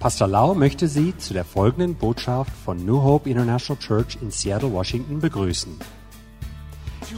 [0.00, 4.72] Pastor Lau möchte Sie zu der folgenden Botschaft von New Hope International Church in Seattle,
[4.72, 5.78] Washington begrüßen.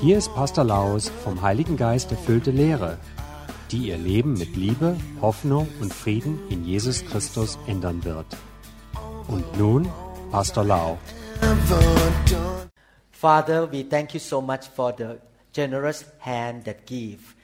[0.00, 2.98] Hier ist Pastor Laus vom Heiligen Geist erfüllte Lehre,
[3.70, 8.26] die Ihr Leben mit Liebe, Hoffnung und Frieden in Jesus Christus ändern wird.
[9.26, 9.88] Und nun
[10.30, 10.98] Pastor Lau.
[13.10, 15.18] Father, we thank you so much for the
[15.52, 17.34] generous hand that give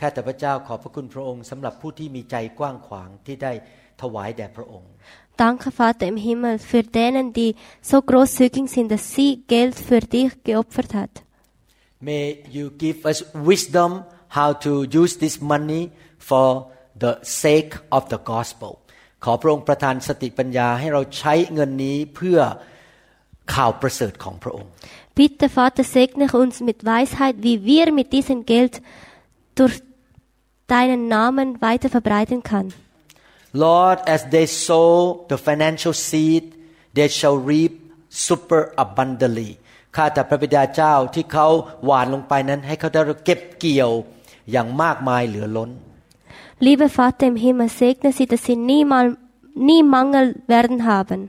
[0.00, 3.52] ข้าแต่พระเจ้าขอบพระคุณพระองค์สำหรับผู้ที่มีใจกว้างขวางที่ได้
[4.02, 4.90] ถวายแด่พระองค์
[5.36, 10.30] Danke, Vater im Himmel, für denen, die so großzügig sind, dass sie Geld für dich
[10.44, 11.10] geopfert hat.
[12.00, 13.18] May you give us
[13.50, 16.70] wisdom how to use this money for
[17.02, 18.72] the sake of the gospel
[19.24, 22.38] ขอพระองค์ประทานสติปัญญาให้เราใช้เงินนี้เพื่อ
[23.54, 24.70] ข่าวประเสริฐของพระองค์
[25.18, 28.74] Bitte, Vater, segne uns mit Weisheit, wie wir mit diesem Geld
[29.58, 29.76] durch
[30.74, 32.72] deinen Namen weiter verbreiten können.
[33.64, 34.90] Lord as they sow
[35.30, 36.44] the financial seed
[36.96, 37.74] they shall reap
[38.26, 39.50] super abundantly
[39.96, 41.46] ข้าแต่พระบิดาเจ้าที่เขา
[41.84, 43.90] หวานลงไปนั้นให้เขาได้เก็บเกี่ยว
[44.50, 45.70] อย่างมากมายเหลือล้น
[46.66, 49.16] Lieber Vater im Himmel, segne sie, dass sie niemals,
[49.68, 51.20] nie Mangel werden haben.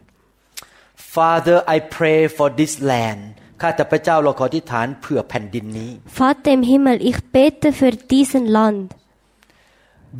[1.16, 3.22] Father I pray for this land
[3.62, 8.86] ข้าแต่พระเจ้าเราขอที่ฐานเผื่อแผ่นดินนี้ Vater im Himmel, ich bete für diesen Land.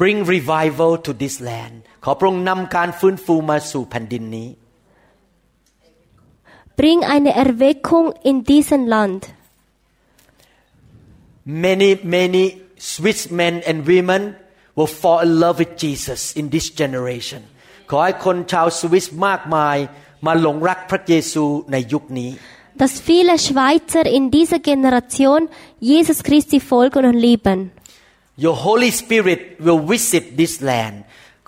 [0.02, 4.50] Bring revival to this land ขอพระองค์นำการฟื้นฟูมาสู่แผ่นดินนี้
[6.82, 9.22] Bring eine Erweckung in diesen Land.
[11.46, 12.44] Many many
[12.78, 14.36] Swiss men and women
[14.76, 17.42] will fall in love with Jesus in this generation
[17.90, 19.78] ขอให้คนชาวสวิสมากมาย
[20.26, 22.32] มาหลงรักพระเยซูในยุคนี้
[22.82, 25.40] Dass viele Schweizer in dieser Generation
[25.92, 27.60] Jesus Christi folgen und lieben.
[28.46, 30.96] Your Holy Spirit will visit this land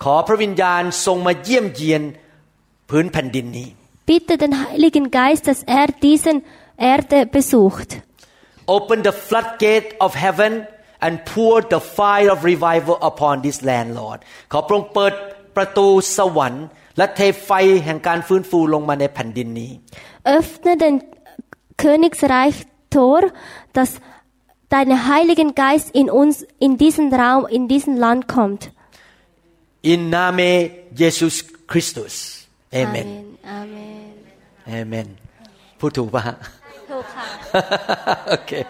[0.03, 2.01] ขอพระวิญญาณทรงมาเยี่ยมเยียน
[2.89, 3.67] พื้นแผ่นดินนี้
[4.11, 6.35] Bitte den Heiligen Geist, dass er diesen
[6.93, 7.89] Erde besucht.
[8.77, 10.51] Open the floodgate of heaven
[11.05, 14.19] and pour the fire of revival upon this land Lord
[14.51, 15.13] ขอพระองค์เปิด
[15.55, 15.87] ประตู
[16.17, 16.65] สวรรค์
[16.97, 17.51] และเทไฟ
[17.85, 19.71] แห่งการฟื้นฟูลงมาในแผ่นดินนี้
[20.37, 20.95] Öffne den
[21.83, 22.57] Königsreich
[22.95, 23.21] Tor,
[23.77, 23.91] dass
[24.73, 28.61] dein Heiligen Geist in uns, in diesen Raum, in diesen Land kommt.
[29.92, 30.50] In Name
[31.00, 31.34] Jesus
[31.70, 32.14] Christus
[32.80, 33.08] Amen
[33.58, 34.12] Amen.
[34.80, 35.08] Amen
[35.80, 36.36] พูดถูกปะฮะ
[36.90, 37.26] ถูกค่ะ
[38.36, 38.62] okay.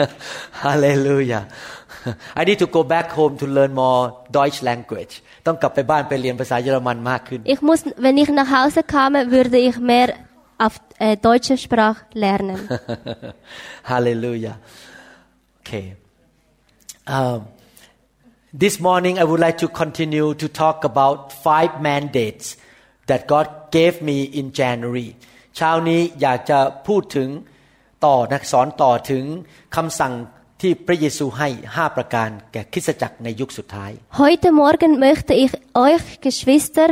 [0.63, 1.43] Hallelujah.
[2.39, 4.01] I need to go back home to learn more
[4.37, 5.13] Deutsch language.
[5.45, 10.09] ต้องกลับไปบ้านไปเรียนภาษาเยอรมันมากขึ้น Ich muss, wenn ich nach Hause kam, würde ich mehr
[10.65, 12.59] auf äh, deutsche Sprache lernen.
[13.91, 14.55] Hallelujah.
[15.61, 15.85] Okay.
[17.15, 17.39] Um,
[18.63, 22.45] this morning I would like to continue to talk about five mandates
[23.09, 25.09] that God gave me in January.
[25.57, 27.29] เช้านี้อยากจะพูดถึง
[28.05, 29.23] ต่อนะสอนต่อถึง
[29.75, 30.13] คำสั่ง
[30.61, 35.51] ที่พระเยซูให้ห้าประการแก่คริสตจักรในยุคสุดท้าย Heute Morgen möchte ich
[35.87, 36.89] euch, Geschwister,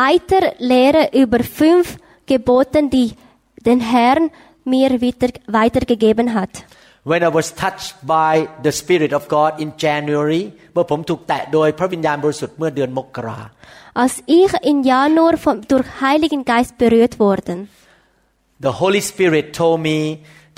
[0.00, 0.42] weiter
[0.72, 1.86] lehren über fünf
[2.32, 3.08] Geboten, die
[3.68, 4.24] den Herrn
[4.72, 6.54] mir wieder, weitergegeben hat.
[7.10, 8.32] When I was touched by
[8.66, 10.42] the Spirit of God in January
[10.72, 13.40] เมื่อผมถูกแตะโดยพระวิญญาณบริสุทธิ์เมื่อเดือนมกรา
[14.02, 17.56] Als ich im Januar vom, durch Heiligen Geist berührt worden,
[18.66, 19.98] The Holy Spirit told me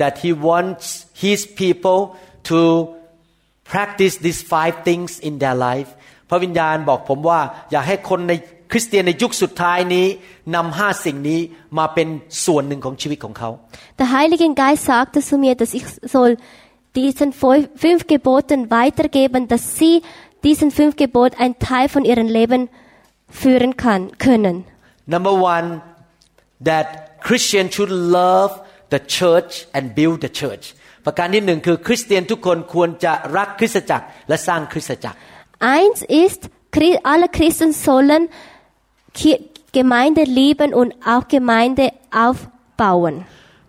[0.01, 0.85] that He wants
[1.25, 2.01] His people
[2.51, 2.61] to
[3.73, 5.91] practice these five things in their life
[6.31, 7.41] พระวิญญาณบอกผมว่า
[7.71, 8.33] อยากให้คนใน
[8.74, 10.08] คริสเตียนในยุคสุดท้ายนี้
[10.56, 11.40] นำห้าสิ่งนี้
[11.78, 12.08] มาเป็น
[12.46, 13.50] ส่วนหนึ่งของชีวิตของเขา
[14.00, 15.86] der Heilige Geist sagte zu mir, dass ich
[16.16, 16.32] soll
[17.00, 19.96] diesen fünf fünf Geboten weitergeben, dass sie
[20.48, 22.62] diesen fünf Geboten ein Teil von ihrem Leben
[23.42, 24.56] führen kann, können.
[25.16, 25.68] Number one
[26.70, 26.88] that
[27.28, 28.52] Christian should love
[28.94, 30.66] the church and build the church
[31.06, 35.18] ประการที่หนึ่งคือคริสเตียนทุกคนควรจะรักคริสตจักรและสร้างคริสตจักร
[35.78, 36.42] Eins ist,
[36.76, 38.53] Chri- alle Christen sollen Ki-
[39.73, 43.15] Gemeinde lieben und auch Gemeinde aufbauen.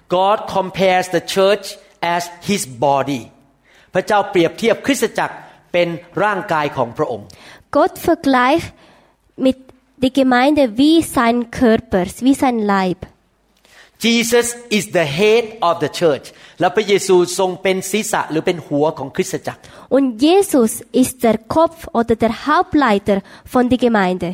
[0.08, 3.22] God compares the church as his body
[3.94, 5.36] พระเจ้าเปรียบเทียบคริสตจักร
[5.74, 5.88] เป็น
[6.24, 7.28] ร่างกายของพระองค์
[7.78, 8.70] Gott vergleicht
[9.46, 9.58] mit
[10.04, 13.00] die Gemeinde wie sein Körper, wie sein Leib.
[14.06, 14.48] Jesus
[14.78, 16.26] is the head of the church
[16.60, 19.62] และพระเยซูทรงเป็นศีรษะหรือเป็นหัวของคริสตจักร
[19.96, 23.18] Und Jesus ist der Kopf oder der Hauptleiter
[23.54, 24.30] von der Gemeinde.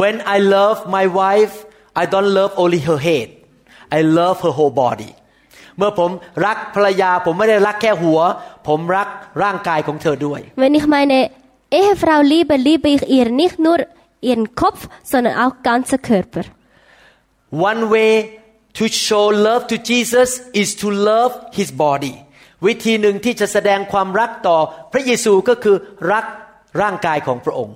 [0.00, 1.54] When I love my wife
[2.02, 3.28] I don't love only her head
[3.98, 5.12] I love her whole body
[5.78, 6.10] เมื่อผม
[6.46, 8.20] รักภรรยาผมไม่ได้รักแค่หัว
[8.68, 9.08] ผมรัก
[9.42, 11.18] ร่างกายของเธอด้วย Wenn ich meine
[11.80, 13.78] Ehefrau liebe, liebe ich ihr nicht nur
[14.28, 16.44] ihren Kopf, sondern auch ganzer Körper.
[17.70, 18.12] One way
[18.78, 22.14] to show love to Jesus is to love his body
[22.66, 24.58] วิธีหนึ่งที่จะแสดงความรักต่อ
[24.92, 25.76] พระเยซูก็คือ
[26.12, 26.24] รัก
[26.80, 27.74] ร่างกายของพระองค์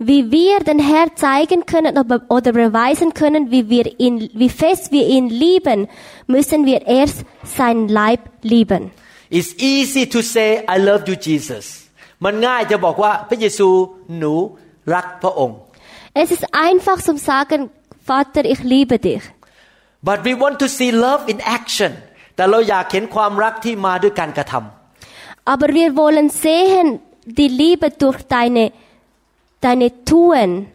[0.00, 4.92] Wie wir den Herr zeigen können oder- oder beweisen können, wie, wir ihn, wie fest
[4.92, 5.88] wir ihn lieben,
[6.26, 8.90] müssen wir erst seinen Leib lieben.
[9.30, 11.66] It's easy to say I love you Jesus
[12.24, 13.68] มันง่ายจะบอกว่าพระเยซู
[14.18, 14.34] หนู
[14.94, 15.56] รักพระองค์
[16.22, 17.60] Es ist einfach zum sagen,
[18.10, 19.22] Vater, ich liebe dich.
[20.08, 21.92] but we want to see love in action
[22.36, 26.86] แต่เราอยากเห็นความรักที่มาด้วยการกระทำ Aber wir wollen sehen
[27.40, 28.64] die Liebe durch deine,
[29.60, 30.68] deine Tun.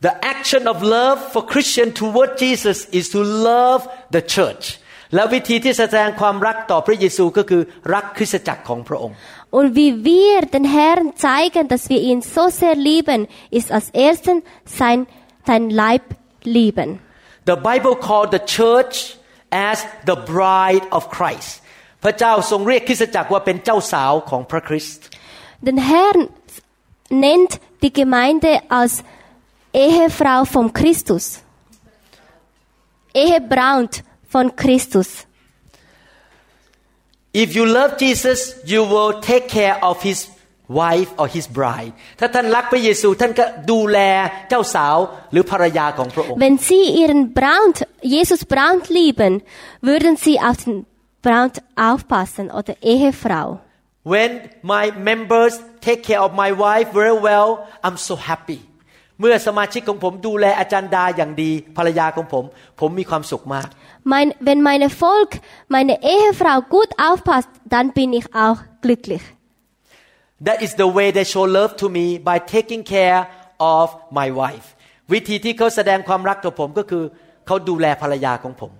[0.00, 3.80] The action of love for Christian toward Jesus is to love
[4.10, 4.64] the church
[5.14, 7.62] และวิธีที่แสดงความรักต่อพระเยซูก็คือ
[7.94, 9.16] รักคริสตจักรของพระองค์
[9.56, 13.20] Und wie wir den Herrn zeigen, dass wir ihn so sehr lieben,
[13.58, 14.38] ist als erstes
[14.80, 14.98] sein,
[15.48, 16.04] sein Leib
[16.58, 16.88] lieben.
[17.52, 18.94] The Bible called the church
[19.70, 19.76] as
[20.10, 21.52] the bride of Christ
[22.04, 25.04] พระเจ้าทรงเรียกคริสตจักรว่าเป็นเจ้าสาวของพระคริสต์
[25.68, 26.20] Den Herrn
[27.10, 29.02] nennt die Gemeinde als
[29.72, 31.40] Ehefrau von Christus.
[33.14, 35.26] Ehebraut von Christus.
[37.34, 40.28] If you love Jesus you will take care of his
[40.68, 43.98] wife or his bride ถ้าท่านรักพระเยซูท่านก็ดูแล
[44.48, 44.96] เจ้าสาว
[45.32, 47.76] หรือภรรยาของพระองค์ Wenn sie ihren Braut,
[48.16, 49.32] Jesus Braut lieben,
[49.88, 50.76] würden sie auf den
[51.26, 51.56] Braut
[51.88, 53.48] aufpassen oder Ehefrau.
[54.11, 54.31] When
[54.73, 55.53] my members
[55.85, 57.49] take care of my wife very well
[57.85, 58.59] I'm so happy
[59.19, 62.43] เมื่อสมาชิกของผมดูแลอาจารย์ดาอย่างดีภรรยาของผม
[62.79, 63.67] ผมมีความสุขมาก
[64.13, 65.31] Mein, wenn meine Volk,
[65.75, 69.23] meine Ehefrau gut aufpasst, dann bin ich auch glücklich.
[70.47, 73.21] That is the way they show love to me by taking care
[73.77, 73.85] of
[74.19, 74.67] my wife
[75.13, 77.03] วิธีที่เขาแสดงความรักต่อผมก็คือ
[77.47, 78.71] เขาดูแลภรรยาของผม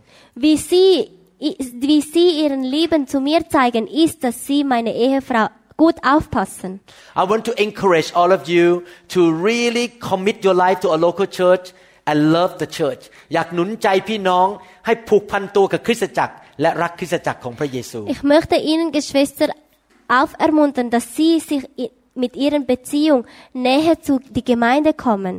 [0.44, 0.91] Wie sie,
[1.38, 5.46] wie sie ihren Lieben zu mir zeigen, ist, dass sie meine Ehefrau
[5.76, 6.72] gut aufpassen.
[7.16, 8.82] I want to encourage all of you
[9.14, 11.72] to really commit your life to a local church
[12.08, 13.02] and love the church
[13.34, 14.46] อยากหนุนใจพี่น้อง
[14.87, 19.49] ให้ผูกพันตัวกับคริสตจักร และรักคริสตจักรของพระเยซู Ich möchte Ihnen, Geschwister,
[20.20, 21.90] aufermuntern, dass Sie sich i-
[22.22, 23.20] mit Ihrer Beziehung
[23.69, 25.34] näher zu die Gemeinde kommen.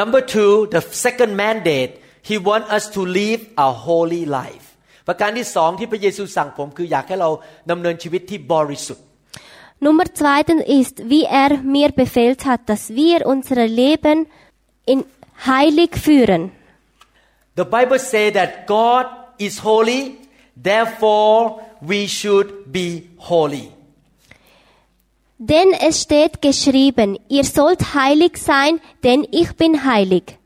[0.00, 1.92] Number two the second mandate
[2.28, 4.66] he want us to live a holy life
[5.06, 7.30] ประการที่สองที่พระเยซูสั่งผมคืออยากให้เรา
[7.70, 9.04] ดำเนินชีวิตที่บริสุทธิ์
[9.86, 14.18] Nummer zweitens ist, wie er mir befehlt hat, dass wir unser Leben
[14.86, 15.04] in
[15.46, 16.42] heilig führen.
[17.56, 19.06] The Bible say that God
[19.46, 20.02] is holy
[20.70, 22.88] therefore we should be
[23.18, 23.70] holy
[25.38, 30.38] Denn es steht geschrieben, ihr sollt heilig sein, denn ich bin heilig.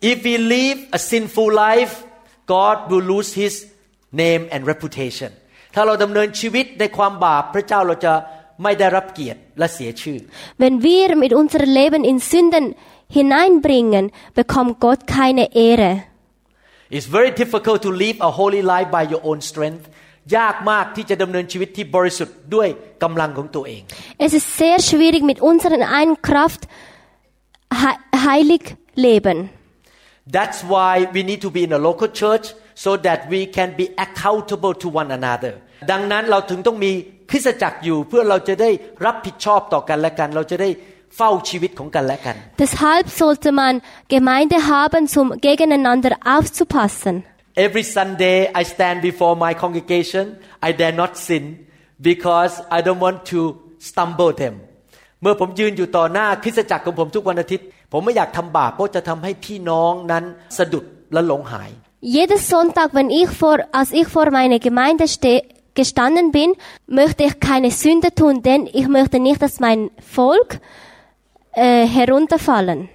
[0.00, 2.04] If we live a sinful life
[2.53, 3.53] God will lose his
[4.21, 5.31] name and reputation
[5.75, 8.13] ถ้าเราดำเนินชีวิตในความบาปพระเจ้าเราจะ
[8.63, 10.19] ไม่ได้รับเกียรติและเสียชื่อ
[10.63, 12.65] Wenn wir mit unserem Leben in Sünden
[13.17, 14.05] hineinbringen,
[14.41, 15.91] bekommt Gott keine Ehre.
[16.95, 19.85] It's very difficult to live a holy life by your own strength
[20.37, 22.67] ยากมากที่จะดำเนินชีวิตที่บริสุทธิ์ด้วย
[23.03, 23.81] กำลังของตัวเอง
[24.25, 26.61] Es ist sehr schwierig, mit unserer eigenen Kraft
[27.81, 28.63] he- heilig
[29.07, 29.37] leben.
[30.36, 32.46] That's why we need to be in a local church
[32.84, 35.52] so that we can be accountable to one another
[35.90, 36.92] ดังนั้นเราถึงต้องมี
[37.30, 38.70] คริสตจักรอยู่ เพื่อเราจะได้
[39.06, 40.68] รับผิดชอบต่อกันและกัน เราจะได้
[41.16, 43.74] เฝ้าชีวิตของกันและกัน Deshalb sollte man
[44.14, 47.14] Gemeinde haben, um gegeneinander aufzupassen.
[47.66, 50.24] Every Sunday I stand before my congregation
[50.68, 51.44] I dare not sin
[52.10, 53.40] because I don't want to
[53.88, 54.54] stumble them
[55.22, 60.24] เมื่อผมยืนอยู่ต่อหน้าคริสตจักรของผมทุกวันอาทิตย์ ผมไม่อยากทำบาปเพราะจะทำให้พี่น้องนั้น
[60.58, 61.70] สะดุดและหลงหาย
[62.18, 65.32] Jeden Sonntag, wenn ich vor, als ich vor meiner Gemeinde ste
[65.74, 66.54] gestanden bin,
[66.86, 70.60] möchte ich keine Sünde tun, denn ich möchte nicht, dass mein Volk
[71.52, 72.88] äh, herunterfallen.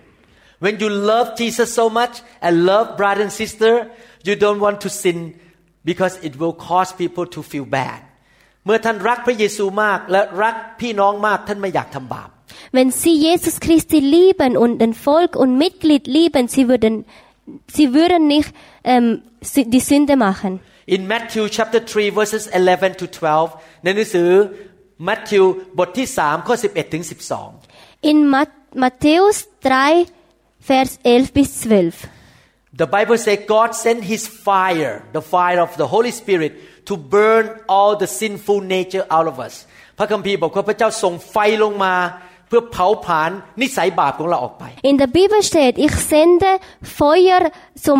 [0.59, 3.71] When you love Jesus so much and love brother and sister
[4.23, 5.35] you don't want to sin
[5.83, 7.99] because it will cause people to feel bad
[8.65, 12.29] เมื่อท่านรักพระเยซูมากและรักพี่น้องมากท่านไม่อยากทำบาป
[12.71, 17.05] Wenn sie Jesus Christi lieben und den Volk und Mitglied lieben, sie würden,
[17.75, 18.49] sie würden nicht
[18.83, 20.59] ähm, sü- die Sünde machen.
[20.87, 23.51] In Matthew chapter 3 verses 11 to 12
[23.83, 24.29] ในหนังสือ
[25.07, 25.43] มัทธิว
[25.79, 27.03] บทที่3ข้อ11ถึง
[27.53, 28.49] 12 In Mat
[28.83, 30.05] Matthäus 3,
[30.69, 32.07] Vers 11 bis 12.
[32.81, 36.51] The Bible says God sent his fire the fire of the Holy Spirit
[36.89, 39.55] to burn all the sinful nature out of us
[39.97, 41.93] พระคัมภีร์บอกว่าพระเจ้าส่งไฟลงมา
[42.49, 46.49] เพื่อเผาผลาญนิสัยบาปของเราออกไป In der Bibel steht, ich sende
[46.99, 47.41] Feuer
[47.85, 47.99] zum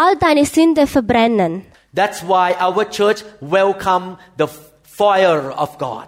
[0.00, 1.52] all deine Sünde verbrennen.
[2.00, 3.18] That's why our church
[3.56, 4.06] welcome
[4.40, 4.48] the
[4.98, 6.06] fire of God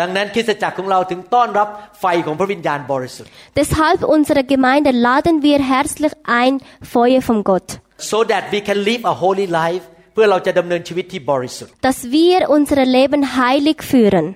[0.00, 1.68] ดังนั้นคริสตจักรของเราถึงต้อนรับ
[2.00, 6.52] ไฟของพระวิญญาณบริสุทธิ์ Deshalb unsere Gemeinde laden wir herzlich ein
[6.94, 7.68] Feuer von Gott,
[8.12, 14.26] so that we can live a holy life เพื่อเราจะดำเนินชีวิตที่บริสุทธิ์ dass wir unser Leben heilig führen.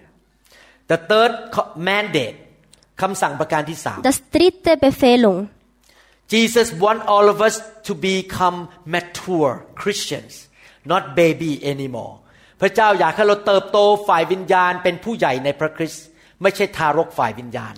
[0.91, 2.35] The third co- mandate
[3.01, 5.37] คำสั่งประการที่สาม Das dritte Befehlung.
[6.35, 7.55] Jesus want all of us
[7.87, 8.57] to become
[8.95, 10.33] mature Christians
[10.91, 12.13] not baby anymore
[12.61, 16.05] พระเจ้าอยากให้เราเติบโตฝ่ายวิญญาณเป็นผู้ใหญ่ในพระคริสต์
[16.41, 17.73] ไม่ใช่ทารกฝ่ายวิญญาณ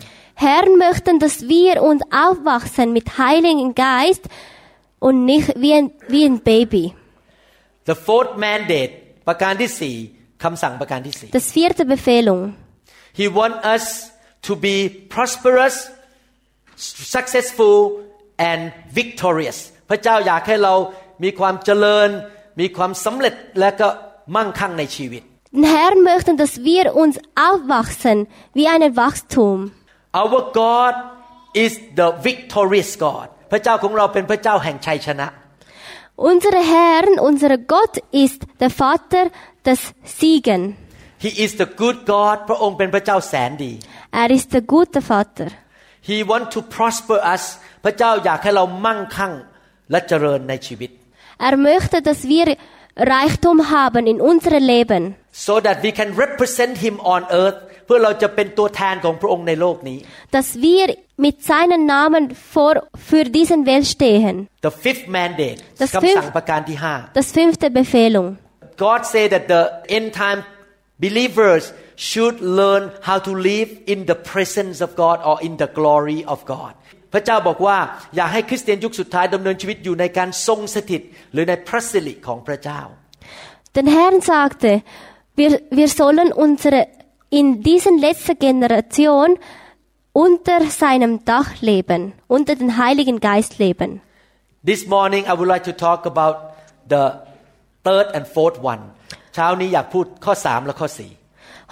[0.46, 4.24] Herr möchten, dass wir uns aufwachsen mit Heiligen Geist
[5.06, 6.86] und nicht wie ein, wie ein Baby.
[7.90, 8.92] The fourth mandate
[9.28, 9.96] ประการที่สี่
[10.44, 12.42] คำสั่งประการที่สี่ Das vierte Befehlung.
[13.20, 13.86] He want us
[14.48, 14.76] to be
[15.14, 15.76] prosperous
[17.16, 17.78] successful
[18.50, 18.62] and
[19.00, 19.58] victorious
[19.90, 20.74] พระเจ้าอยากให้เรา
[21.24, 22.10] มีความเจริญ
[22.60, 23.88] มีความสำเร็จและก็
[24.36, 25.24] มั่งคั่งในชีวิต
[25.56, 27.16] Den Herr möchten, dass wir uns
[27.50, 28.18] aufwachsen
[28.58, 29.58] wie ein Wachstum.
[30.22, 30.96] Our God
[31.64, 35.28] is the victorious God พระเจ้าของเราเป็นพระเจ้าแห่งชัยชนะ
[36.32, 37.94] Unser Herr, unser Gott
[38.24, 39.26] ist der Vater
[39.68, 39.82] des
[40.18, 40.62] Siegen.
[41.25, 43.73] He is the good God พระองค์เป็นพระเจ้าแสนดี
[44.23, 45.49] Er ist der gute Vater.
[46.09, 47.43] He want to prosper us
[47.85, 49.33] พระเจ้าอยากให้เรามั่งคั่ง
[49.91, 50.91] และเจริญในชีวิต
[51.49, 52.47] Er möchte, dass wir
[53.15, 55.03] Reichtum haben in unserem Leben,
[55.47, 59.99] so that we can represent him on earth เพื่อเราจะเป็นตัวแทนของพระองค์ในโลกนี้
[60.37, 60.85] dass wir
[61.27, 62.23] mit seinem Namen
[62.55, 62.75] vor,
[63.11, 64.35] für diesen Welt stehen.
[64.69, 68.29] The fifth mandate Das คำสั่ง fifth- ประการที่ห้า Das fünfte Befehlung.
[68.87, 69.63] God say that the
[69.97, 70.39] end time
[71.05, 71.63] believers
[72.09, 76.39] should learn how to live in the presence of God or in the glory of
[76.55, 76.73] God
[77.13, 77.79] พระเจ้าบอกว่า
[78.17, 82.81] อยากให้คริสเตียนยุคสุดท้ายดำเนินชีวิตอยู่ในการทรงสถิต หรือในพระสิริของพระเจ้า
[83.77, 84.83] Der Herr sagte,
[85.37, 86.89] wir, wir sollen unsere,
[87.41, 89.39] in diesen letzten Generation
[90.13, 94.01] unter seinem Dach leben, unter den Heiligen Geist leben.
[94.71, 96.37] This morning I would like to talk about
[96.89, 97.05] the
[97.85, 98.83] third and fourth one
[99.35, 101.11] เช้านี้อยากพูดข้อสามและข้อสี่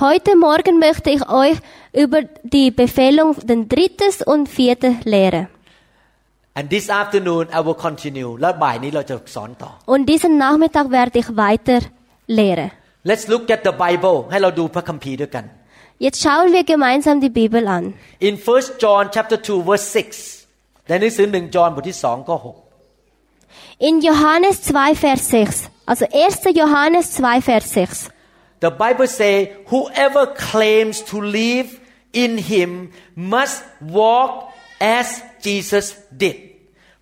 [0.07, 1.57] Heute Morgen möchte ich euch
[2.05, 2.21] über
[2.57, 5.45] die Befehlung den drittes und vierte lehren.
[6.59, 11.81] and this afternoon I will continue แล้วบ่ายนี้เราจะสอนต่อ Und diesen Nachmittag werde ich weiter
[12.39, 12.69] lehren.
[13.11, 15.45] Let's look at the Bible ให้เราดูพระคัมภีร์ด้วยกัน
[16.05, 17.85] Jetzt schauen wir gemeinsam die Bibel an.
[18.29, 22.57] In 1 John chapter 2 verse 6ในหนังสือหนึ่งจอห์นบทที่สองข้อหก
[23.89, 25.71] In Johannes 2, Vers 6.
[25.91, 26.53] Also 1.
[26.61, 28.11] Johannes 2, Vers 6.
[28.61, 29.35] The Bible say
[29.73, 31.69] whoever claims to live
[32.13, 32.71] in him
[33.35, 33.57] must
[33.99, 34.31] walk
[34.99, 35.07] as
[35.47, 35.87] Jesus
[36.23, 36.37] did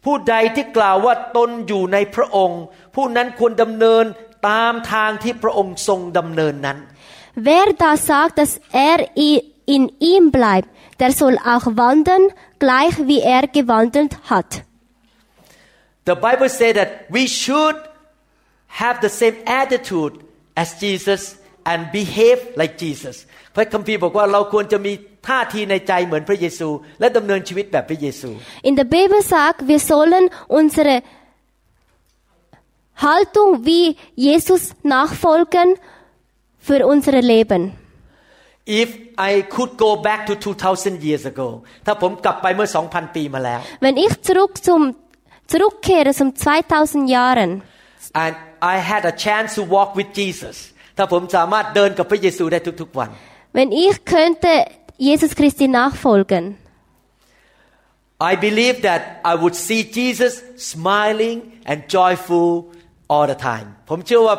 [0.05, 2.63] ผู้ใดที่กล่าวว่าตนอยู่ในพระองค์
[2.95, 4.05] ผู้นั้นควรดำเนิน
[4.49, 6.79] ตามทางที่พระองค์ทรงดำเนินนั้น
[7.49, 8.53] Wer da sagt, dass
[8.91, 8.99] er
[9.29, 9.43] i-
[9.75, 10.69] in ihm bleibt,
[11.01, 12.25] der soll auch wandeln,
[12.65, 14.51] gleich wie er gewandelt hat.
[16.11, 17.77] The Bible say that we should
[18.83, 20.15] have the same attitude
[20.63, 21.23] as Jesus
[21.71, 23.17] and behave like Jesus
[23.55, 24.93] พระคัมภีร์บอกว่าเราควรจะมี
[25.29, 26.69] ท่าทีในใจเหมือนพระเยซู
[27.01, 28.31] และดำเนินชีวิตแบบพระเยซู
[28.69, 30.25] In der Bibel sagt, wir sollen
[30.61, 30.95] unsere
[33.07, 33.87] Haltung wie
[34.29, 34.63] Jesus
[34.95, 35.69] nachfolgen
[36.67, 37.63] für unser Leben.
[38.83, 38.91] If
[39.31, 41.49] I could go back to 2000 years ago
[41.87, 44.81] ถ้าผมกลับไปเมื่อ 2,000 ปีมาแล้ว Wenn ich zurück zum,
[45.53, 47.51] zurückkehre zum 2000 Jahren
[48.23, 48.35] and
[48.75, 50.57] I had a chance to walk with Jesus
[50.97, 53.11] ถ้าผมสามารถเดินกับพระเยซูได้ทุกๆวัน
[53.57, 54.53] wenn ich könnte
[55.09, 56.45] Jesus Christi nachfolgen,
[58.31, 61.39] I believe that I would see Jesus smiling
[61.71, 62.49] and joyful
[63.13, 64.37] all the time ผมเชื่อว่า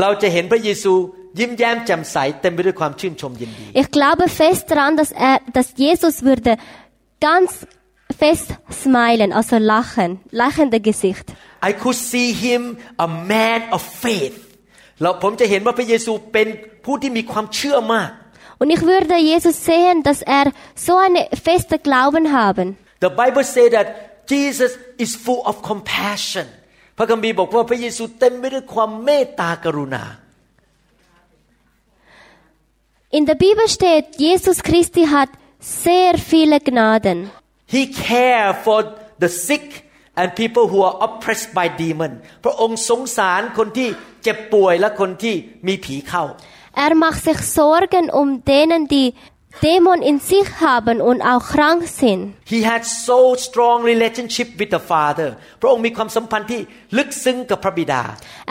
[0.00, 0.92] เราจะเห็นพระเยซู
[1.38, 6.52] ยิ้มแย้มแจ่มใสเต็มไปด้วยความชื่นชมยินดี ich glaube fest daran, dass er, dass Jesus würde
[7.28, 7.48] ganz
[8.22, 11.26] fest smilen, also lachen, lachende Gesicht.
[11.62, 14.36] I could see him a man of faith
[15.02, 16.48] แล้วผมจะเห็นว่าพระเยซูเป็น
[16.84, 18.10] ผู้ที่มีความเชื่อมาก
[18.60, 20.46] Und ich würde Jesus sehen, dass er
[20.86, 22.66] so eine feste Glauben haben.
[23.06, 23.86] The Bible say that
[24.32, 24.72] Jesus
[25.04, 26.46] is full of compassion
[26.98, 30.04] พระคัมภีร์บอกว่าพระเยซูเต็มไปด้วยความเมตตากรุณา
[33.18, 35.30] In der Bibel steht, Jesus Christi hat
[35.60, 37.18] sehr viele Gnaden.
[37.74, 38.78] He care for
[39.22, 39.66] the sick
[40.20, 42.12] and people who are oppressed by demon
[42.44, 43.88] พระองค์สงสารคนที่
[44.22, 45.34] เจ็บป่วยและคนที่
[45.66, 46.24] มีผีเข้า
[46.84, 49.08] Er macht sich Sorgen um denen, die
[49.62, 52.34] Dämon in sich haben und auch krank sind.
[52.44, 55.28] He had so strong relationship with the Father
[55.60, 56.60] พระองค์มีความสัมพันธ์ที่
[56.96, 58.02] ลึกซึ้งกับพระบิดา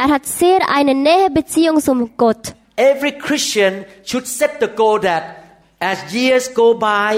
[0.03, 2.43] Er hat sehr eine nähe Beziehung zum Gott.
[2.91, 3.73] Every Christian
[4.09, 5.23] should set the goal that
[5.91, 7.11] as years go by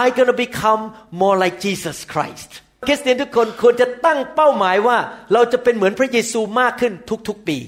[0.00, 0.82] I'm gonna become
[1.22, 2.50] more like Jesus Christ
[2.86, 4.98] คริสเตียนทุกคนควรจะตั้งเป้าหมายว่า
[5.32, 6.92] เราจะเป็นเหมือนพระเยซูมากขึ้น
[7.28, 7.58] ทุกๆปี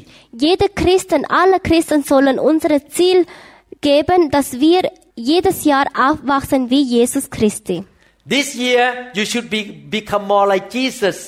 [0.45, 3.19] Jeder Christen, alle Christen sollen unser Ziel
[3.89, 4.83] geben, dass wir
[5.33, 7.77] jedes Jahr aufwachsen wie Jesus Christi.
[8.35, 8.85] This year
[9.17, 9.61] you should be
[9.97, 11.19] become more like Jesus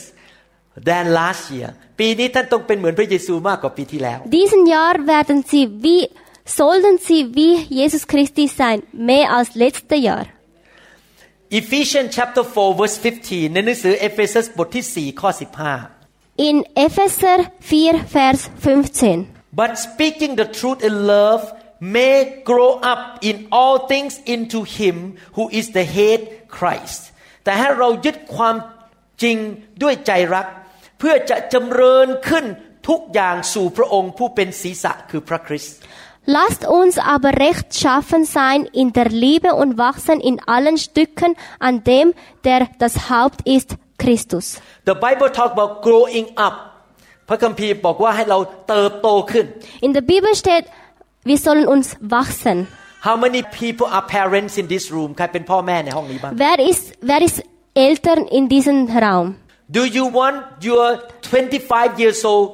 [0.89, 1.71] than last year
[2.01, 6.03] ปีนี้ท่านต้องเป็นเหมือนพระเยซูมากกว่าปีที่แล้ว Diesen Jahr werden sie wie,
[6.61, 8.79] sollten sie wie Jesus Christi sein,
[9.11, 10.27] mehr als letztes Jahr.
[11.52, 15.30] Ephesians chapter 4 verse 15 ในหนังสือเอเฟซัสบทที่4ข้อ
[15.88, 19.28] 15 In Epheser 4, Vers 15.
[19.60, 21.44] But speaking the truth in love
[21.96, 22.16] may
[22.50, 24.96] grow up in all things into him
[25.38, 26.20] who is the head
[26.58, 27.02] Christ
[27.44, 28.56] แต่ให้เรายึดความ
[29.24, 29.38] จริง
[29.84, 30.48] ด้วยใจรัก
[31.00, 32.46] เพื่อจะจำเริญขึ้น
[32.90, 35.78] ทุกอย่างสู่พระองค์ผู้เป็นศีรษะคือพระคริสต์
[36.27, 42.15] Lasst uns aber rechtschaffen sein in der Liebe und wachsen in allen Stücken an dem,
[42.45, 44.61] der das Haupt ist, Christus.
[44.87, 46.57] The Bible talk about growing up
[47.29, 49.47] พระคัมภีร์บอกว่าให้เราเติบโตขึ้น
[49.87, 50.65] In der Bibel steht,
[51.31, 52.57] wir sollen uns wachsen.
[53.09, 57.39] How many people are parents in this room ใครเป็นพ่อแม่ในห้องนี้บ้าง Wer ist, wer ist
[57.87, 59.27] Eltern in diesem Raum?
[59.77, 60.39] Do you want
[60.71, 60.87] your
[61.23, 62.49] 25 years old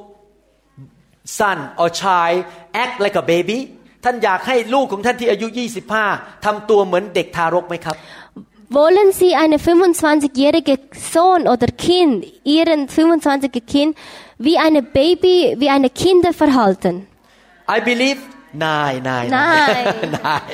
[1.38, 2.40] son or child
[2.84, 3.60] act like a baby
[4.04, 5.48] ท่านอยากให้ลูกของท่านที่อายุ
[5.96, 7.98] 25 ทำตัวเหมือนเด็กทารกไหมครับ
[8.78, 10.80] Wollen Sie eine 25-jährige
[11.14, 13.98] Sohn oder Kind, Ihren 25-jährigen Kind,
[14.40, 17.08] wie eine Baby, wie eine Kinder verhalten?
[17.78, 18.20] I believe
[18.66, 19.82] นายนายนาย
[20.18, 20.52] นาย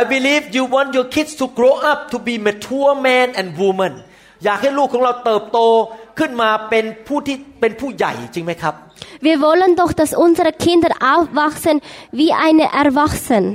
[0.00, 3.92] I believe you want your kids to grow up to be mature man and woman
[4.43, 5.59] อยากให้ลูกของเราเติบโต
[6.19, 8.75] ขึ้นมาเป็นผู้ที่เป็นผู้ใหญ่จริงไหมครับ
[9.27, 11.75] Wir wollen doch, dass unsere Kinder aufwachsen
[12.19, 13.49] wie eine Erwachsene.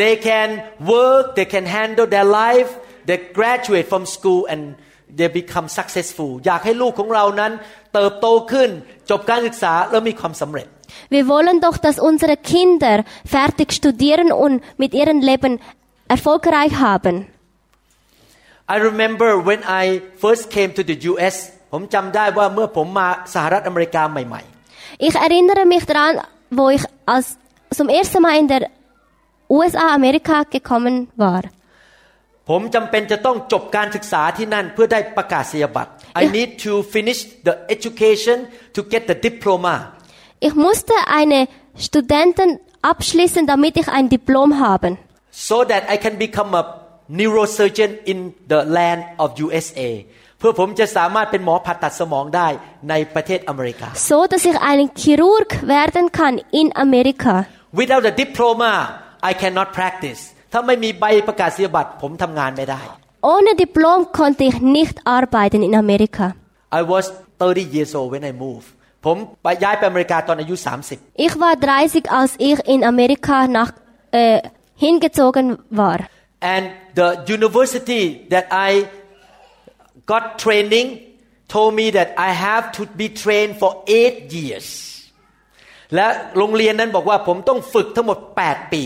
[0.00, 0.48] They can
[0.94, 2.70] work, they can handle their life,
[3.08, 4.62] they graduate from school and
[5.18, 7.52] they become successful อยากให้ลูกของเรานั้น
[7.94, 8.70] เติบโตขึ้น
[9.10, 10.66] จบการศึกษาแล้วมีความสำเร็จ
[11.16, 12.96] Wir wollen doch, dass unsere Kinder
[13.36, 15.52] fertig studieren und mit ihrem Leben
[16.14, 17.14] erfolgreich haben.
[18.74, 19.84] I remember when I
[20.22, 21.36] first came to the US
[21.72, 24.42] ผมจำได้ว่าเมื่อผมมาสหรัฐอเมริกาใหม่
[25.06, 26.14] Ich erinnere mich daran,
[26.58, 27.26] wo ich als
[27.78, 28.62] zum ersten Mal in der
[29.56, 31.42] USA, Amerika gekommen war.
[31.48, 35.90] ๆ ผมจำเป็นจะต้องจบการศึกษาที่นั่นเพื่อได้ประกาศนียบัตร
[36.22, 38.36] I need to finish the education
[38.76, 39.74] to get the diploma
[40.46, 41.40] Ich musste eine
[41.86, 42.50] Studentin
[42.92, 44.88] abschließen, damit ich ein Diplom habe.
[45.50, 46.64] so that I can become a
[47.09, 49.79] neurosurgeon in the land of USA
[50.39, 52.47] เพื่อผมจะสามารถเป็นหมอผ่าตัดสมองได้
[52.89, 57.33] ในประเทศอเมริกา So, dass ich ein Chirurg werden kann in Amerika.
[57.79, 58.71] Without a diploma
[59.29, 62.81] I cannot practice ถ้าไม่มีใบประกาศนียบัตรผมทำงานไม่ได้
[63.33, 66.25] Ohne Diplom konnte ich nicht arbeiten in Amerika.
[66.79, 67.05] I was
[67.39, 68.69] 30 years old when I moved
[69.05, 70.55] ผมไปย้ายไปอเมริกาตอนอายุ
[70.89, 73.71] 30 Ich war 30, als ich in Amerika nach,
[74.19, 74.39] äh,
[74.85, 75.47] hingezogen
[75.81, 75.99] war.
[76.52, 78.88] and the university that I
[80.06, 80.86] got training
[81.48, 83.70] told me that I have to be trained for
[84.00, 84.68] eight years
[85.94, 88.82] และโรงเรียนนั้นบอกว่าผมต้องฝึกทั้งหมด 8 ปี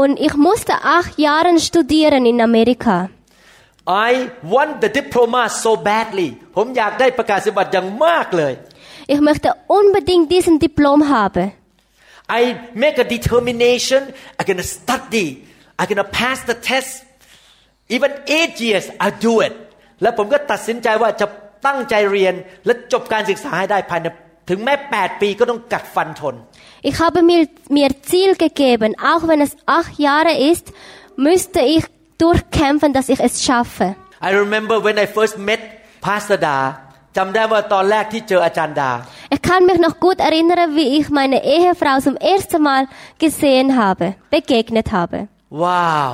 [0.00, 2.96] Und ich musste acht Jahre studieren in Amerika.
[4.10, 4.10] I
[4.54, 8.52] want the diploma so badly ผมอยากได้ประกาศนียบัตรอย่างมากเลย
[9.14, 9.48] Ich möchte
[9.78, 11.44] unbedingt diesen Diplom haben.
[12.40, 12.42] I
[12.84, 14.00] make a determination
[14.38, 15.26] I'm gonna study
[15.78, 16.90] I'm gonna pass the test
[17.94, 19.54] even eight years I do it
[20.02, 21.26] แล้วผมก็ตัดสินใจว่าจะ
[21.66, 22.34] ตั้งใจเรียน
[22.66, 24.06] และจบการศึกษาให้ได้ภายใน
[24.48, 26.34] ถึงแม้ 8 ปีก็ต้องกัดฟันทน
[26.90, 27.42] Ich habe mir,
[27.78, 30.66] mir Ziel gegeben, auch wenn es acht Jahre ist,
[31.28, 31.84] müsste ich
[32.24, 33.86] durchkämpfen, dass ich es schaffe.
[34.28, 35.60] I remember when I first met
[36.06, 36.58] Pastor Da
[37.16, 38.90] จำได้ว่าตอนแรกที่เจออาจารย์ดา
[39.34, 42.82] Ich kann mich noch gut erinnern, wie ich meine Ehefrau zum ersten Mal
[43.24, 45.18] gesehen habe, begegnet habe.
[45.61, 46.07] Wow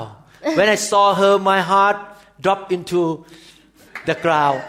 [0.57, 1.97] when I saw her my heart
[2.43, 3.01] dropped into
[4.09, 4.61] the ground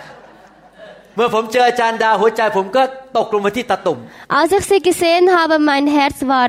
[1.14, 2.82] เมื่อผมเจออาจารย์ดาหัวใจผมก็
[3.16, 3.98] ตกลงมาที่ตะตุ่ม
[4.38, 6.48] Als ich sie gesehen habe, mein Herz war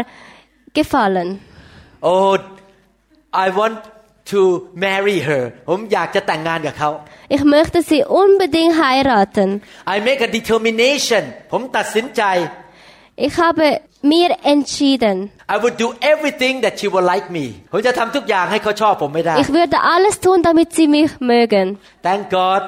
[0.79, 1.29] gefallen.
[2.11, 2.31] Oh
[3.43, 3.77] I want
[4.31, 4.41] to
[4.85, 6.89] marry her ผมอยากจะแต่งงานกับเขา
[7.35, 9.49] Ich möchte sie unbedingt heiraten.
[9.93, 12.21] I make a determination ผมตัดสินใจ
[13.27, 13.65] Ich habe
[14.12, 15.16] mir entschieden.
[15.54, 20.68] I would do everything that she would like me ผมจะทำทุกอย่างให้เขาชอบผมไม่ได้ Ich würde alles tun, damit
[20.76, 21.66] sie mich mögen.
[22.08, 22.62] Thank God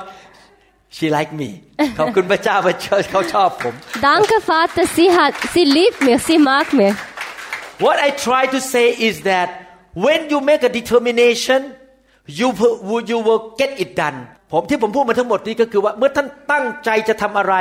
[0.97, 1.51] she like me
[1.99, 3.75] ขอบคุณพระเจ้าพระเจ้าเขาชอบผม
[4.09, 6.97] Danke, Vater, sie, hat, sie liebt mich, sie mag mich.
[7.85, 9.49] What I try to say is that
[10.05, 11.61] when you make a determination
[12.39, 12.49] you
[12.91, 14.19] will you will get it done
[14.53, 17.55] ผมที่ผมพูดมาทั้งหมดนี้ก็คือว่าเมื่อท่านตั้งใจจะทำอะไร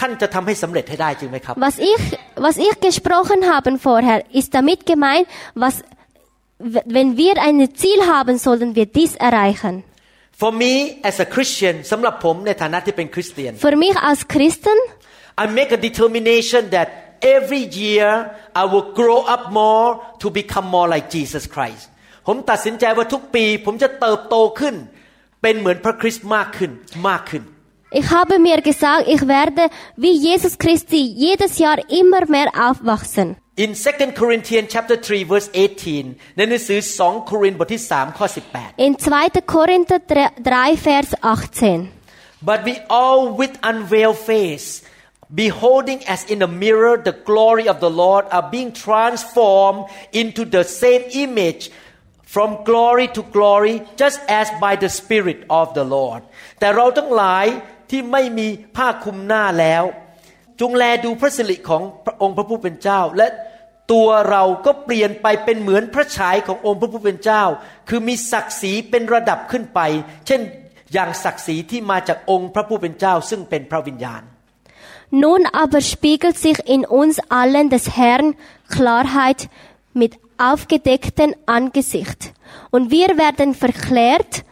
[0.00, 2.04] ท่านจะทำให้สำเร็จให้ได้จริงไหมครับ Was ich,
[2.46, 5.74] was ich gesprochen habe vorher, ist damit gemeint, was,
[6.58, 9.74] w- wenn wir ein Ziel haben, sollen wir dies erreichen.
[10.42, 10.74] For me
[11.08, 14.78] as a Christian สำหรับผมในฐานะที่เป็นคริสเตียน Für mich als Christen,
[15.42, 16.88] I make a determination that
[17.36, 18.08] every year
[18.62, 19.86] I will grow up more
[20.22, 21.84] to become more like Jesus Christ
[22.26, 24.74] ผมตัดสินใจว่าทุกปี ผมจะเติบโตขึ้น
[25.42, 26.70] เป็นเหมือนพระคริสต์มากขึ้น
[27.08, 27.42] มากขึ้น
[27.94, 33.36] ich habe mir gesagt, ich werde wie Jesus Christi jedes Jahr immer mehr aufwachsen.
[33.56, 38.26] In 2 Corinthians chapter 3 verse 18ในหนังสือ2โครินธ์บทที่3ข้อ
[38.86, 39.54] In 2.
[39.54, 41.78] Korinther 3, Vers 18.
[41.82, 42.00] 18
[42.50, 44.68] But we all with unveiled face
[45.42, 50.64] beholding as in a mirror the glory of the Lord are being transformed into the
[50.64, 51.70] same image
[52.22, 56.22] from glory to glory just as by the spirit of the Lord
[56.60, 57.46] แต่เราทั้งหลาย
[57.89, 59.83] ที่ไม่มีผ้าคลุมหน้าแล้ว
[60.61, 63.27] จงแลดูพระสิริของพระองค์พระผู้เป็นเจ้า และ
[63.91, 67.43] ตัวเราก็เปลี่ยนไปเป็นเหมือนพระฉายขององค์พระผู้เป็นเจ้า
[67.89, 69.79] คือมีศักดิ์ศรีเป็นระดับขึ้นไป
[70.27, 70.41] เช่น
[70.93, 74.23] อย่างศักดิ์ศรีที่มาจากองค์พระผู้เป็นเจ้าซึ่งเป็นพระวิญญาณ
[75.25, 78.29] Nun aber spiegelt sich in uns allen des Herrn
[78.75, 79.49] Klarheit
[79.93, 82.33] mit aufgedecktem Angesicht.
[82.71, 84.43] Und wir werden verklärt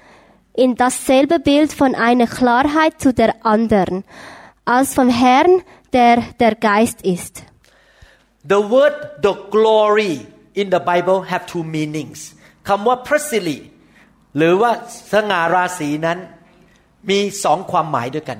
[0.54, 4.04] in dasselbe Bild von einer Klarheit zu der anderen,
[4.64, 5.62] als vom Herrn,
[5.92, 7.42] der der Geist ist.
[8.52, 12.18] The word the glory in the Bible have two meanings
[12.68, 13.58] คำว่าพระสิริ
[14.36, 14.70] หรือว่า
[15.12, 16.18] สง่าราศีนั้น
[17.10, 18.38] มีสองความหมายด้วยกัน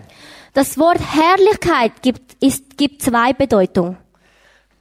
[0.59, 3.95] Das Wort Herrlichkeit gibt, ist, gibt zwei Bedeutungen.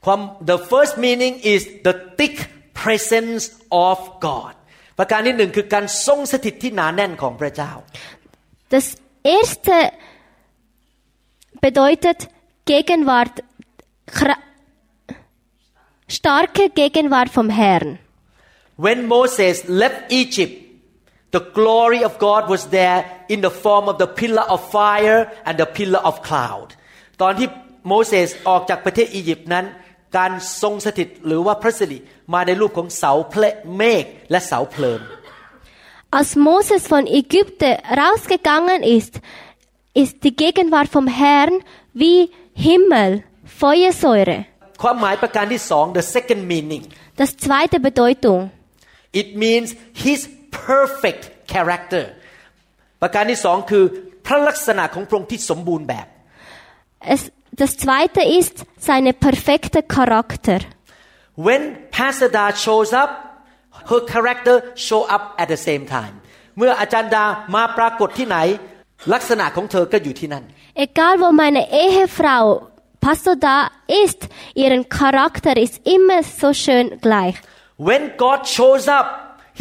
[0.06, 2.38] ความ the first meaning is the thick
[2.82, 3.44] presence
[3.88, 4.54] of God
[4.99, 7.73] ประการที่หนึ่งคือการทรงสถิตที่หนาแน่นของพระเจ้า
[8.75, 8.87] Das
[9.37, 9.79] erste
[11.65, 12.21] bedeutet
[12.71, 13.35] Gegenwart,
[14.19, 14.43] Kra-
[16.09, 17.99] starke Gegenwart vom Herrn.
[18.85, 20.55] When Moses left Egypt
[21.37, 23.01] the glory of God was there
[23.35, 26.69] in the form of the pillar of fire and the pillar of cloud
[27.23, 27.49] ตอนที่
[27.89, 29.65] โมเสสออกจากประเทศอียิปต์นั้น
[30.17, 31.99] การทรงสถิตหรือว่าพระสิริ
[32.35, 33.45] มาในรูปของเสาเพล
[33.77, 35.01] เมฆและเสาเพลิง
[36.19, 37.73] Als Moses von Ägypten
[38.03, 39.15] rausgegangen ist,
[40.03, 41.55] ist die Gegenwart vom Herrn
[42.03, 42.19] wie
[42.67, 43.11] Himmel,
[43.61, 44.39] Feuersäure.
[44.83, 46.83] ความหมายประการที่สอง the second meaning
[47.23, 48.41] Das zweite Bedeutung.
[49.23, 49.69] it means
[50.07, 50.21] his
[50.67, 51.23] perfect
[51.53, 52.05] character
[53.03, 53.85] ประการที่สองคือ
[54.27, 56.07] พระลักษณะของพระองค์ที่สมบูรณ์แบบ
[57.15, 57.23] Es,
[57.62, 58.56] das zweite ist
[58.88, 60.60] seine perfekte Charakter.
[61.48, 61.62] when
[61.98, 63.12] Pastor Da shows up
[63.92, 64.56] her character
[64.88, 66.14] show up at the same time
[66.58, 68.38] เมื่ออาจารย์ดามาปรากฏที่ไหน
[69.14, 70.44] ลักษณะของเธอก็อยู่ที่นั่น
[70.86, 72.46] Egal wo meine Ehefrau
[73.06, 73.58] Pastor da
[74.04, 74.20] ist,
[74.64, 77.36] ihren Charakter ist immer so schön gleich.
[77.90, 79.08] when God shows up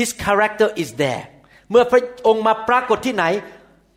[0.01, 1.25] his character is there
[1.71, 3.25] เมื่อพระองค์มาปรากฏที่ไหน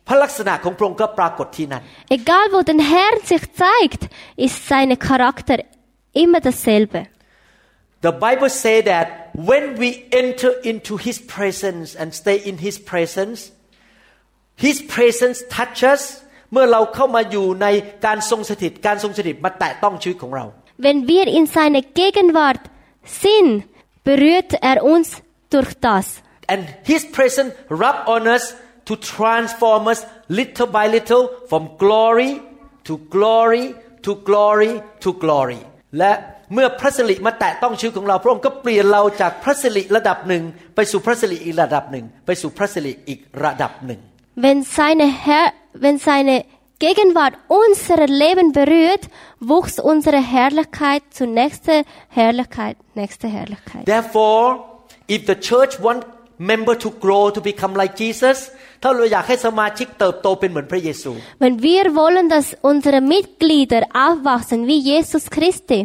[0.08, 1.82] พระลักษณะของพระองค์ก็ปรากฏที่นั่น
[2.18, 4.02] Egal wo der Herr sich zeigt,
[4.46, 5.56] ist sein Charakter
[6.22, 7.00] immer dasselbe.
[8.08, 9.06] The Bible say that
[9.50, 9.88] when we
[10.22, 13.38] enter into His presence and stay in His presence,
[14.66, 16.00] His presence touches
[16.52, 17.66] เมื่อเราเข้ามาอยู่ใน
[18.06, 20.44] การทรงสถิต การทรงสถิตมาแตะต้องชีวิตของเรา
[20.86, 22.62] Wenn wir in seiner Gegenwart
[23.24, 23.50] sind,
[24.08, 25.06] berührt er uns
[25.54, 26.06] durch das.
[26.52, 27.50] and His presence
[27.82, 28.44] rub on us
[28.88, 30.00] to transform us
[30.38, 32.30] little by little from glory
[32.88, 33.64] to glory
[34.06, 34.72] to glory
[35.04, 35.60] to glory
[35.98, 36.12] และ
[36.54, 40.42] เมื่อพระสิริมาแตะต้องชีวิตของเรา พระองค์ก็เปลี่ยนเราจากพระสิริระดับหนึ่ง
[40.74, 44.00] ไปสู่พระสิริอีกระดับหนึ่ง ไปสู่พระสิริอีกระดับหนึ่ง
[44.44, 45.48] Wenn seine, Herr,
[45.84, 46.36] wenn seine
[46.86, 49.04] Gegenwart unser Leben berührt,
[49.52, 53.84] wuchs unsere Herrlichkeit zur nächsten Herrlichkeit, nächste Herrlichkeit.
[53.94, 54.46] Therefore
[55.14, 56.00] if the church want
[56.50, 58.38] member to grow to become like Jesus
[58.82, 65.80] ถ้าเราอยากให้สมาชิกเติบโตเป็นเหมือนพระเยซู Wenn wir wollen, dass unsere Mitglieder aufwachsen wie Jesus Christi,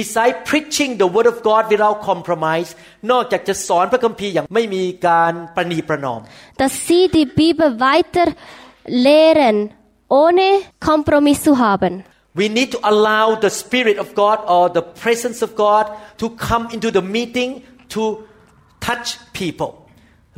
[0.00, 2.70] Beside preaching the word of God without compromise
[3.10, 6.20] นอกจากจะสอนพระคัมภีร์อย่างไม่มีการประนีประนอม
[6.60, 8.26] dass sie die Bibel weiter
[9.06, 9.56] lehren,
[10.22, 10.46] ohne
[10.88, 11.92] Kompromiss zu haben.
[12.40, 15.84] we need to allow the Spirit of God or the presence of God
[16.20, 17.50] to come into the meeting
[17.94, 18.02] to
[18.87, 19.07] touch
[19.39, 19.71] people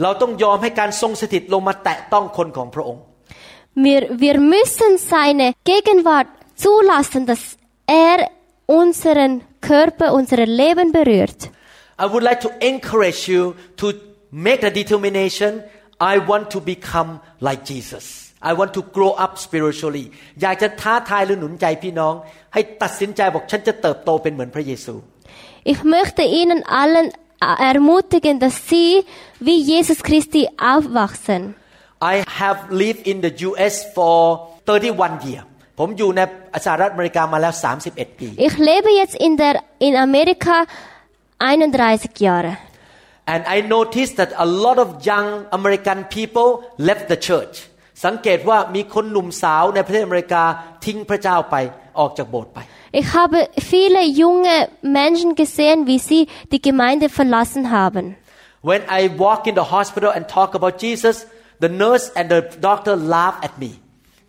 [0.02, 3.04] เราต้องยอมให้การทรงสถิตลงมาแตะต้องคนของพระองค์
[3.88, 6.28] Wir, wir müssen seine Gegenwart
[6.64, 7.44] zulassen, dass
[7.88, 8.18] er
[8.82, 11.40] unseren Körper, unser Leben berührt.
[12.04, 13.88] I would like to encourage you to
[14.32, 15.52] make the determination
[16.14, 17.12] I want to become
[17.48, 18.06] like Jesus
[18.42, 20.06] I want to grow up spiritually
[20.42, 22.14] อยากจะท้าทายหรือหนุนใจพี่น้อง
[22.54, 24.94] ให้ตัดสินใจบอกฉันจะเติบโตเป็นเหมือนพระเยซู
[25.74, 27.08] Ich möchte Ihnen allen
[27.71, 28.91] ermutigen, dass Sie
[29.47, 31.43] wie Jesus Christi aufwachsen.
[32.03, 34.17] I have lived in the US for
[34.67, 35.45] 31 years
[35.79, 36.21] ผมอยู่ใน
[36.65, 37.55] สหรัฐอเมริกามาแล้ว
[37.87, 39.55] 31 ปี Ich lebe jetzt in, der,
[39.87, 40.57] in Amerika
[41.41, 42.53] 31 Jahre.
[43.35, 46.49] and I noticed that a lot of young American people
[46.89, 47.55] left the church
[48.06, 50.44] สังเกตว่ามีคนหนุ่มสาวในประเทศอเมริกา
[50.86, 51.56] ทิ้งพระเจ้าไป
[52.00, 52.60] ออกจากโบสถ์ไป
[53.02, 53.40] Ich habe
[53.74, 54.56] viele junge
[55.00, 58.04] Menschen gesehen, wie sie die Gemeinde verlassen haben.
[58.70, 61.16] When I walk in the hospital and talk about Jesus,
[61.64, 63.72] the nurse and the doctor laugh at me.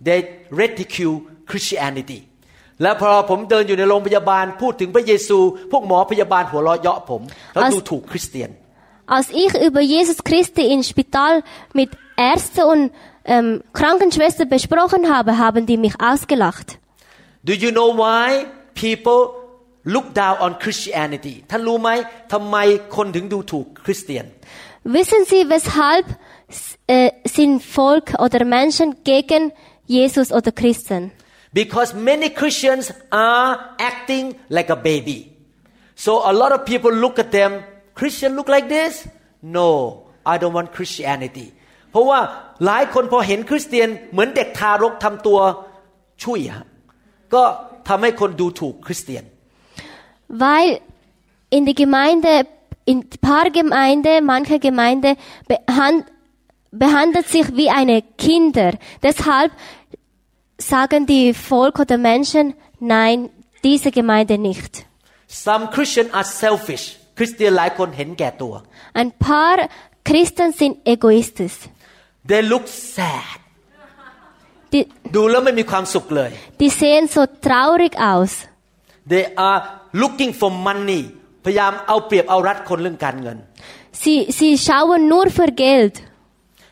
[0.07, 0.21] They
[0.63, 1.17] ridicule
[1.51, 2.21] Christianity.
[2.83, 5.39] และพอผมเดินอยู่ในโรงพยาบาลพูดถึงพระเยซู
[5.73, 8.51] พวกหมอพยาบาลหัวเราะเยาะผมแล้วดูถูกคริสเตียน
[9.17, 11.33] Als ich über Jesus Christi im Spital
[11.79, 11.91] mit
[12.31, 12.83] Ärzten und
[13.26, 16.80] ähm, Krankenschwestern besprochen habe, haben die mich ausgelacht.
[17.43, 19.22] Do you know why people
[19.84, 21.89] look down on Christianity ท่านรู้ไหม
[22.34, 22.58] ทำไม
[22.96, 24.26] คนถึงดูถูกคริสเตียน
[24.98, 26.06] Wissen Sie, weshalb
[26.88, 29.52] äh, sind Volk oder Menschen gegen
[29.86, 31.12] Jesus oder Christen?
[31.52, 35.20] Because many Christians are acting like a baby.
[35.96, 37.52] So a lot of people look at them,
[37.96, 39.10] Christian look like this?
[39.41, 39.70] No,
[40.26, 41.48] I don't want Christianity.
[41.91, 42.20] เพราะว่า
[42.65, 45.39] หลายคนพอเห็นคริสเตียนเหมือนเด็กทารกทำตัว
[46.24, 46.65] ช่วยฮะ
[47.34, 47.43] ก็
[47.88, 49.24] ทำให้คนดูถูกคริสเตียน
[50.43, 50.70] Weil
[51.58, 52.32] in der Gemeinde,
[52.91, 55.10] in ein paar Gemeinde, manche Gemeinde
[55.48, 56.06] behand,
[56.72, 58.72] behandelt sich wie eine Kinder.
[59.04, 59.52] Deshalb
[60.58, 63.30] sagen die Volk oder Menschen, nein,
[63.63, 64.86] diese Gemeinde nicht.
[65.28, 66.86] Some Christians are selfish
[67.17, 68.54] คริสเตียนหลายคนเห็นแก่ตัว
[69.02, 69.58] Ein paar
[70.10, 71.58] Christen sind egoistisch.
[72.30, 72.65] They look
[72.98, 73.38] sad
[74.74, 74.84] Die,
[75.15, 76.30] ดูแล้วไม่มีความสุขเลย
[76.62, 78.32] die sehen so traurig aus.
[79.13, 79.60] They are
[80.02, 81.02] looking for money
[81.46, 83.38] พยายามเอาเปรียบเอารัดคนเรื่องการเงิน
[84.04, 85.93] Sie, sie schauen nur für Geld.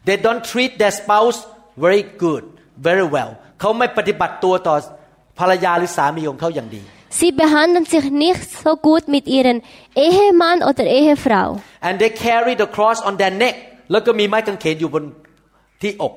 [0.07, 1.39] They don't treat their spouse
[1.85, 2.43] very good
[2.87, 4.75] very well เขาไม่ปฏิบัติตัวต่อ
[5.39, 6.81] ภรรยาหรือสามีของเขาอย่างดี
[7.19, 9.57] Sie behandeln sich nicht so gut mit ihren
[10.07, 11.47] Ehemann oder Ehefrau.
[11.87, 13.55] and they carry the cross on their neck
[13.91, 15.03] แล้วก็มีไม้กางเขนอยู่บน
[15.82, 16.14] ที่อก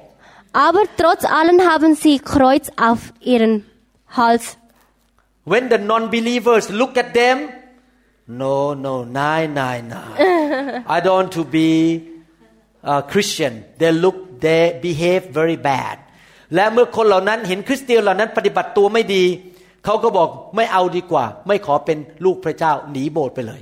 [0.68, 3.00] Aber trotz allem haben sie Kreuz auf
[3.34, 3.54] ihren
[4.18, 4.46] Hals.
[5.52, 7.38] when the non-believers look at them
[8.42, 10.16] no no nine nine nine
[10.96, 11.70] I don't want to be
[12.96, 15.96] a Christian they look they behave very bad
[16.56, 19.24] และเมื่อคนเหล่านั้นเห็นคริสเตียนเหล่านั้นปฏิบัติตัวไม่ดี
[19.86, 23.62] เขาก็บอกไม่เอาดีกว่า ไม่ขอเป็นลูกพระเจ้าหนีโบสถ์ไปเลย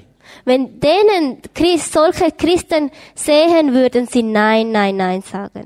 [0.50, 1.24] Wenn denen
[1.58, 2.84] Christ, solche Christen
[3.16, 5.66] sehen, würden sie Nein, Nein, Nein sagen.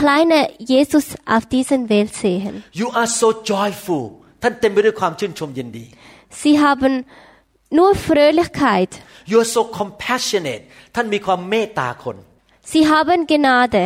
[0.00, 2.52] kleine Jesus auf diesen Welt sehen.
[2.72, 4.04] You are so joyful
[4.42, 5.84] ท่านเต็มไปด้วยความชื่นชมยินดี
[6.42, 6.92] Sie haben
[7.78, 8.90] nur Fröhlichkeit.
[9.30, 10.62] You are so compassionate
[10.94, 12.16] ท่านมีความเมตตาคน
[12.72, 13.84] Sie haben Gnade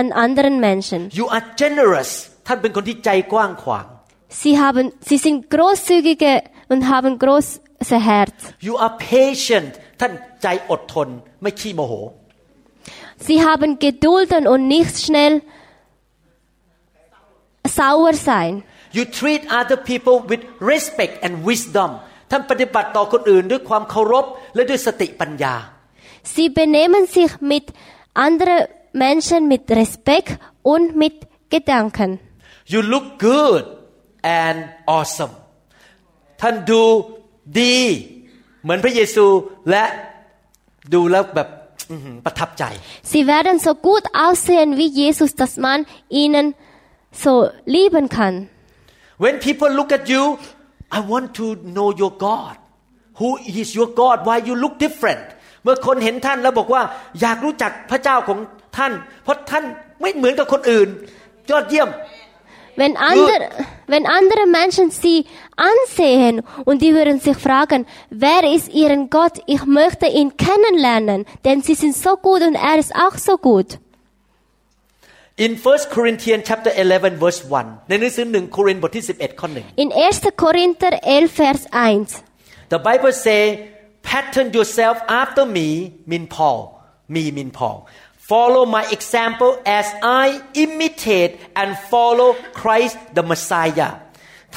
[0.00, 1.00] an anderen Menschen.
[1.20, 2.10] You are generous
[2.46, 3.86] ท่านเป็นคนที่ใจกว้างขวาง
[4.42, 6.42] Sie haben, sie sind großzügige
[6.72, 8.36] und haben großes Herz.
[8.68, 11.08] You are patient ท่านใจอดทน
[11.42, 11.94] ไม่ขี้โมโห
[13.25, 15.41] Sie haben Gedulden und nicht schnell
[17.65, 18.63] sauer sein.
[18.93, 21.89] You treat other people with respect and wisdom
[22.31, 24.25] ท่านปฏิบัติต่อคนอื่นด้วยความเคารพ
[24.55, 25.55] และด้วยสติปัญญา
[26.33, 27.65] Sie benehmen sich mit
[28.25, 28.59] anderen
[29.03, 30.31] Menschen mit Respekt
[30.71, 31.15] und mit
[31.53, 32.09] Gedanken.
[32.73, 33.63] You look good
[34.43, 34.57] and
[34.97, 35.33] awesome
[36.41, 36.83] ท่านดู
[37.59, 37.77] ดี
[38.63, 39.25] เหมือนพระเยซู
[39.71, 39.83] และ
[40.93, 41.56] ดูแล้วแบบอื้อหือ
[42.25, 42.63] ประทับใจ
[43.13, 45.79] Sie werden so gut aussehen wie Jesus, dass man
[46.23, 46.45] ihnen
[47.23, 47.33] so
[47.65, 48.33] lieben kann.
[49.23, 50.23] When people look at you
[50.97, 51.45] I want to
[51.75, 52.55] know your God
[53.19, 53.29] who
[53.61, 55.25] is your God why you look different
[55.63, 56.81] เมื่อคนเห็นท่านแล้วบอกว่า
[57.21, 58.39] อยากรู้จักพระเจ้าของ
[58.77, 59.63] ท่าน เพราะท่าน
[60.01, 60.87] ไม่เหมือนกับคนอื่น
[61.49, 61.89] ยอดเยี่ยม
[62.76, 63.50] Wenn andere,
[63.86, 69.34] wenn andere Menschen sie ansehen und die würden sich fragen, wer ist ihren Gott?
[69.46, 73.78] Ich möchte ihn kennenlernen, denn sie sind so gut und er ist auch so gut.
[75.36, 80.44] In 1 Corinthians chapter 11 verse 1ในหนังสือ1โครินธ์บทที่11ข้อหนึ่ง In 1.
[80.44, 82.08] Korinther 11, Vers 1.
[82.74, 83.40] The Bible say
[84.10, 85.68] pattern yourself after me
[86.10, 86.60] mean Paul
[87.14, 87.78] me mean Paul
[88.29, 89.85] Follow my example as
[90.23, 90.25] I
[90.63, 92.29] imitate and follow
[92.61, 93.91] Christ the Messiah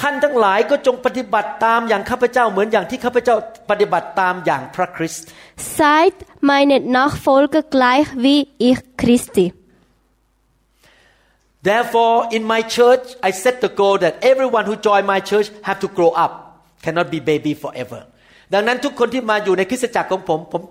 [0.00, 3.36] ท่านทั้งหลายก็จงปฏิบัติตามอย่างข้าพเจ้าเหมือนอย่างที่ข้าพเจ้า
[3.70, 5.24] ปฏิบัติตามอย่างพระคริสต์
[5.78, 6.16] Seid
[6.50, 9.46] meine Nachfolger gleich wie ich Christi.
[11.68, 15.78] Therefore in my church I set the goal that everyone who join my church have
[15.84, 16.32] to grow up
[16.84, 18.00] cannot be baby forever
[18.54, 20.62] ดังนั้นทุกคนที่มาอยู่ในคริสตจักรของผมผม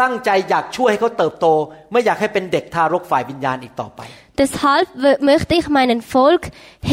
[0.00, 1.46] ตั้งใจอยากช่วยให้เขาเติบโต
[1.92, 4.00] ไม่อยากให้เป็นเด็กทารกฝ่ายวิญญาณอีกต่อไป
[4.42, 6.42] Deshalb w- möchte ich meinem Volk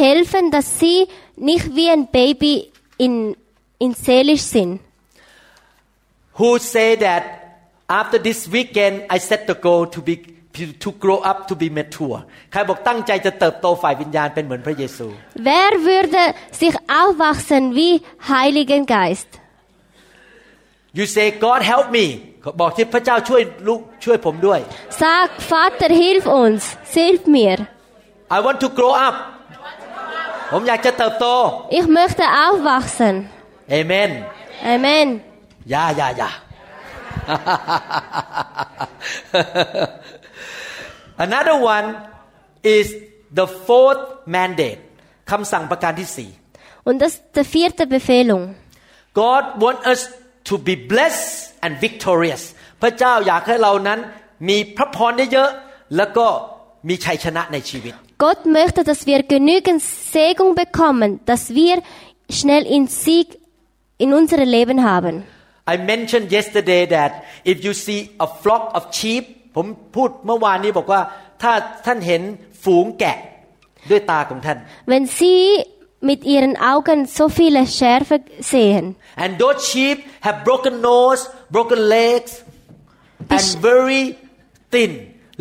[0.04, 1.00] helfen, dass sie
[1.50, 2.54] nicht wie ein Baby
[3.06, 3.14] in,
[3.84, 4.72] in seelisch sind.
[6.40, 7.24] Who say that
[8.02, 10.16] after this weekend I set the goal to be
[10.84, 12.18] to grow up to be mature
[12.52, 15.08] ใครบอกตั้งใจจะเติบโตฝ่ายวิญญาณเป็นเหมือนพระเยซู
[15.50, 16.22] Wer würde
[16.62, 17.94] sich aufwachsen wie
[18.32, 19.30] Heiligen Geist?
[20.99, 22.07] You say God help me
[22.61, 24.61] บอกที่พระเจ้าช่วยลูกช่วยผมด้วย
[25.01, 26.63] Sag, Vater, hilf uns,
[26.95, 27.59] hilf mir.
[28.37, 29.17] I want to grow up
[30.53, 31.27] ผมอยากจะเติบโต
[31.79, 33.15] Ich möchte aufwachsen.
[33.81, 34.11] Amen
[34.75, 35.07] Amen.
[35.71, 36.31] อย่าอย่าอย่า
[41.27, 41.87] Another one
[42.77, 42.87] is
[43.39, 44.03] the fourth
[44.37, 44.81] mandate
[45.31, 46.31] คำสั่งประการที่สี่
[46.89, 48.43] Und das ist die vierte Befehlung.
[49.23, 50.01] God want us
[50.50, 51.30] to be blessed
[51.64, 52.44] and victorious
[52.82, 54.00] พระเจ้าอยากให้เรานั้น
[54.50, 56.28] มีพระพรเยอะๆแล้วก็
[56.88, 57.94] มีชัยชนะในชีวิต
[58.26, 59.80] Gott möchte, dass wir genügend
[60.14, 61.76] Segen bekommen, dass wir
[62.38, 63.28] schnell in Sieg
[64.04, 65.14] in unserem Leben haben.
[65.74, 67.12] I mentioned yesterday that
[67.52, 69.24] if you see a flock of sheep
[69.56, 71.02] ผมพูดเมื่อวานนี้บอกว่า
[71.42, 71.54] ถ้า
[71.86, 72.22] ท่านเห็น
[72.64, 73.18] ฝูงแกะ
[73.90, 74.58] ด้วยตาของท่าน
[74.92, 75.40] Wenn Sie
[76.01, 82.33] mit Ihren Augen so viele Schärfe sehen, and those sheep have broken nose broken legs
[83.35, 84.05] and very
[84.73, 84.93] thin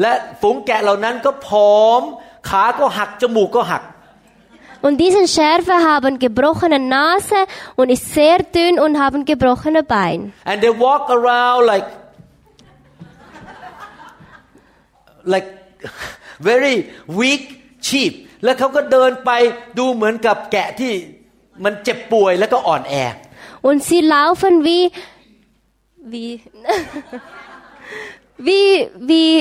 [0.01, 2.01] และฝูงแกะเหล่านั้นก็ผอม
[2.49, 3.83] ขาก็หัก จมูกก็หัก
[4.85, 7.39] und diese Schärfe haben gebrochene Nase
[7.79, 10.23] und ist sehr dünn und haben gebrochene Beine.
[10.49, 11.87] and they walk around like
[15.33, 15.47] like
[16.39, 16.75] very
[17.07, 17.43] weak
[17.87, 18.13] sheep
[18.44, 19.30] แล้วเขาก็เดินไป
[19.78, 20.92] ดูเหมือนกับแกะที่
[21.64, 22.94] มันเจ็บป่วยแล้วก็อ่อนแอ
[23.68, 24.84] Und sie laufen wie,
[26.12, 26.30] wie,
[28.46, 28.68] wie,
[29.10, 29.32] wie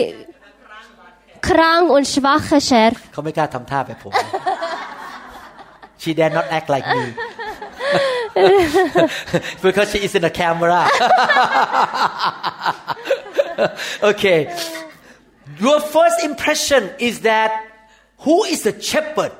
[1.48, 3.02] krank und schwache Schärfe.
[3.14, 4.14] เขาไม่กล้าทำท่าแบบผม
[6.02, 7.04] she dare not act like me
[9.66, 10.82] because she is in the camera
[14.10, 14.40] okay
[15.66, 17.52] your first impression is that
[18.25, 19.34] who is the shepherd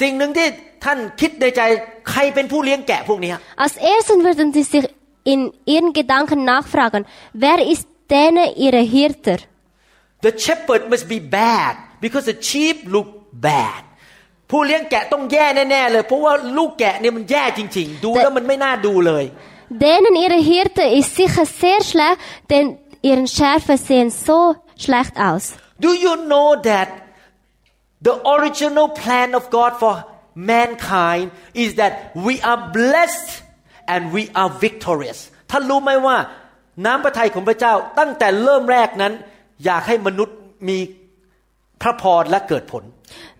[0.00, 0.46] สิ่งหนึ่งที่
[0.84, 1.62] ท่านคิดในใจ
[2.10, 3.32] ใครเป็นผู้เลี้ยงแกะพวกนี้
[3.64, 4.86] Als erstes würden sie sich
[5.32, 5.40] in
[5.74, 7.02] ihren Gedanken nachfragen,
[7.44, 9.38] wer ist denn ihre Hirter?
[10.26, 13.08] The shepherd must be bad because the sheep look
[13.48, 13.82] bad
[14.50, 19.24] ผู้เลี้ยงแกะต้องแย่แน่ๆเลยเพราะว่าลูกแกะเนี่ยมันแย่จริง ๆ ดูแล้วมันไม่น่าดูเลย
[19.86, 22.18] Denen ihre Hirte ist sicher sehr schlecht,
[22.50, 24.38] denn ihre Schärfe sehen so
[24.84, 25.44] schlecht aus.
[25.86, 26.88] Do you know that
[28.07, 29.93] the original plan of God for
[30.53, 31.25] mankind
[31.63, 31.93] is that
[32.27, 33.29] we are blessed
[33.93, 35.19] and we are victorious
[35.51, 36.17] ท่านรู้ไหมว่า
[36.85, 39.13] น้ำพระทัยของพระเจ้าตั้งแต่เริ่มแรกนั้น
[39.65, 40.77] อยากให้มนุษย์มี
[41.81, 42.83] พระพรและเกิดผล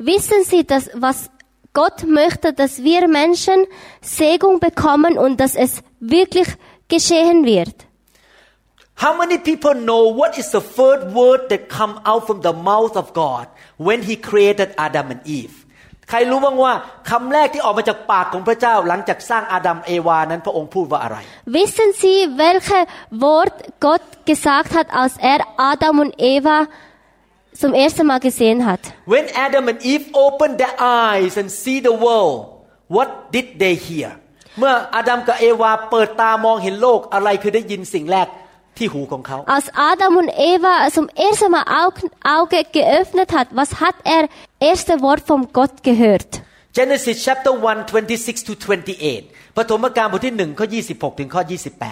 [0.09, 1.17] Wissen Sie, dass was
[1.79, 3.59] Gott möchte, dass wir Menschen
[4.17, 6.49] Segen bekommen und dass es wirklich
[6.93, 7.75] geschehen wird?
[9.04, 12.94] How many people know what is the first word that come out from the mouth
[13.02, 13.46] of God
[13.86, 15.54] when He created Adam and Eve
[16.10, 16.72] ใครรู้บ้างว่า
[17.10, 21.16] คำแรกที่ออกมาจากปากของพระเจ้าหลังจากสร้างอาดัมเอวานั้นพระองค์พูดว่าอะไร
[21.56, 22.84] Wissen Sie, welches
[23.24, 25.40] Wort Gott gesagt hat, als er
[25.72, 26.58] Adam und Eva
[27.60, 28.82] zum ersten Mal gesehen hat?
[29.14, 30.74] When Adam and Eve opened their
[31.06, 32.36] eyes and see the world
[32.96, 34.10] what did they hear
[34.58, 38.28] เมื่ออาดัมกับเอวาเปิดตามองเห็นโลกอะไรคือได้ยินสิ่งแรก
[38.77, 44.23] ที่หูของเขา Als Adam und Eva zum ersten Mal Augen, Auge geöffnet hat, was hat er
[44.69, 46.31] erste Wort vom Gott gehört?
[46.77, 51.41] Genesis chapter 1 26 to 28ปฐมกาลบทที่1ข้อ26 ถึงข้อ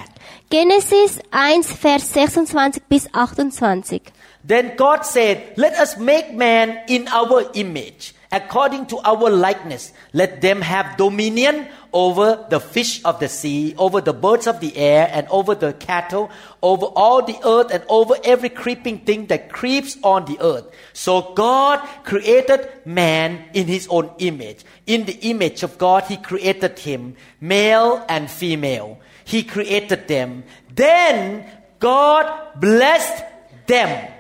[0.02, 4.12] 28 Genesis 1, Vers 26 bis 28.
[4.52, 8.02] Then God said, Let us make man in our image,
[8.33, 9.93] According to our likeness.
[10.13, 14.77] Let them have dominion over the fish of the sea, over the birds of the
[14.77, 16.31] air, and over the cattle,
[16.63, 20.67] over all the earth, and over every creeping thing that creeps on the earth.
[20.93, 24.65] So God created man in his own image.
[24.87, 28.99] In the image of God, he created him, male and female.
[29.25, 30.45] He created them.
[30.75, 31.51] Then
[31.81, 33.25] God blessed
[33.67, 34.13] them.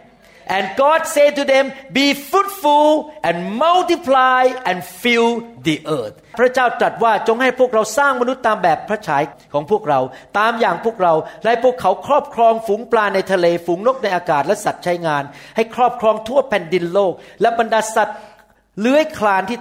[0.46, 6.14] And God said to them, Be fruitful and multiply and fill the earth.
[6.38, 9.22] พระเจ้าตรัสว่าจงให้พวกเราสร้างมนุษย์ตามแบบพระฉาย
[9.52, 10.00] ของพวกเรา
[10.38, 15.22] ตามอย่างพวกเรา และพวกเขาครอบครองฝูงปลาในทะเล ฝูงนกในอากาศและสัตว์ใช้งาน
[15.56, 18.16] ให้ครอบครองทั่วแผ่นดินโลก และบรรดาสัตว์
[18.80, 19.58] เลื้อยคลานที่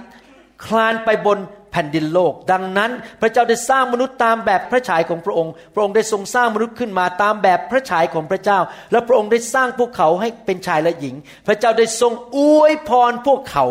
[0.66, 1.38] คลานไปบน
[1.76, 8.58] ผ่นดินโลก ดังนั้นพระเจ้าได้สร้างมนุษย์ตามแบบพระฉายของพระองค์ พระองค์ได้ทรงสร้างมนุษย์ขึ้นมาตามแบบพระฉายของพระเจ้า
[8.92, 11.14] และพระองค์ได้สร้างพวกเขาให้เป็นชายและหญิง
[11.46, 13.66] พระเจ้าได้ทรงอวยพรพวกเขา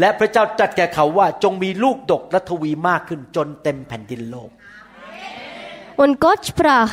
[0.00, 4.50] และพระเจ้าตรัสแก่เขาว่าจงมีลูกดกและทวีมากขึ้นจนเต็มแผ่นดินโลก
[6.02, 6.90] Und Gott sprach,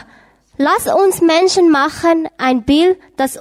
[0.57, 3.31] lass uns Menschen machen, ein Bild, das,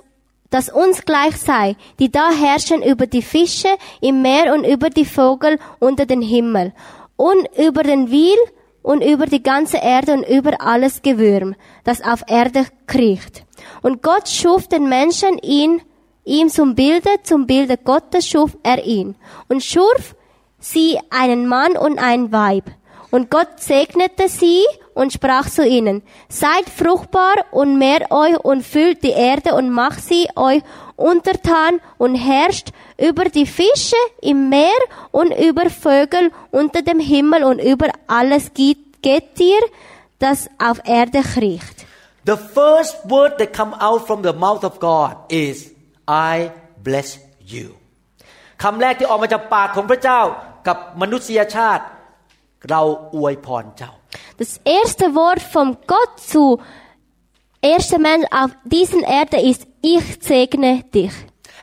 [0.50, 5.04] das uns gleich sei, die da herrschen über die Fische im Meer und über die
[5.04, 6.72] Vögel unter den Himmel
[7.16, 8.38] und über den Wiel
[8.82, 11.54] und über die ganze Erde und über alles Gewürm,
[11.84, 13.44] das auf Erde kriecht.
[13.82, 15.80] Und Gott schuf den Menschen ihn,
[16.24, 19.14] ihm zum Bilde, zum Bilde Gottes schuf er ihn
[19.48, 20.14] und schuf
[20.58, 22.64] sie einen Mann und ein Weib.
[23.10, 24.62] Und Gott segnete sie
[24.94, 30.02] und sprach zu ihnen, seid fruchtbar und mehrt euch und füllt die Erde und macht
[30.02, 30.62] sie euch
[31.01, 37.59] untertan und herrscht über die Fische im Meer und über Vögel unter dem Himmel und
[37.59, 39.61] über alles Getier,
[40.19, 41.85] das auf Erde kriecht.
[42.25, 45.71] The first word that come out from the mouth of God is
[46.07, 46.51] I
[46.83, 47.19] bless
[47.53, 47.67] you
[48.63, 50.21] คำแรกที่ออกมาจากปากของพระเจ้า
[50.67, 51.83] กับมนุษยชาติ
[52.69, 52.81] เรา
[53.15, 53.91] อวยพรเจ้า
[54.41, 56.43] Das erste Wort von Gott zu
[57.61, 61.13] erster Mensch auf diesen Erde ist, ich segne dich.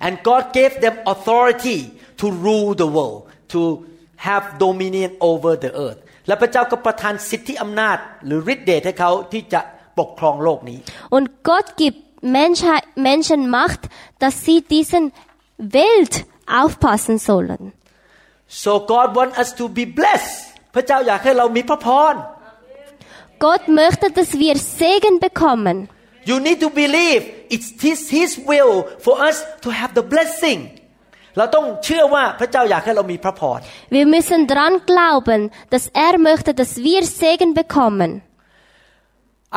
[0.06, 1.78] and God gave them authority
[2.20, 3.20] to rule the world
[3.54, 3.60] to
[4.26, 9.60] have dominion over the earth และพระเจ้าก็ประทานสิทธิอำนาจ หรือฤทธิเดชให้เขาที่จะ
[9.98, 10.78] ปกครองโลกนี้
[11.16, 11.98] Und Gott gibt
[12.38, 13.82] Menschheit, Menschen Macht,
[14.22, 15.04] dass sie diesen
[15.78, 16.14] Welt
[16.60, 17.62] aufpassen sollen.
[18.64, 20.34] so God want us to be blessed
[20.74, 22.14] พระเจ้าอยากให้เรามีพระพร
[23.38, 25.88] Gott möchte, dass wir Segen bekommen.
[26.24, 30.60] You need to believe it's his, his will for us to have the blessing
[31.38, 33.60] เราต้องเชื่อว่าพระเจ้าอยากให้เรามีพระพร
[33.96, 35.40] Wir müssen dran glauben,
[35.72, 38.10] dass er möchte, dass wir Segen bekommen.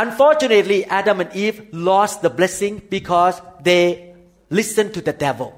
[0.05, 3.35] Unfortunately Adam and Eve lost the blessing because
[3.69, 3.83] they
[4.59, 5.49] listened to the devil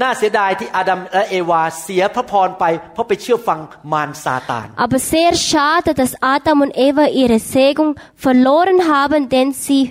[0.00, 3.60] น่าเสียดายที่อาดัมและเอวาเสียพระพรไปเพราะไปเชื่อฟัง
[3.92, 7.88] มารซาตาน Aber sehr schade, dass Adam und Eva ihre Segen
[8.26, 9.82] verloren haben, denn sie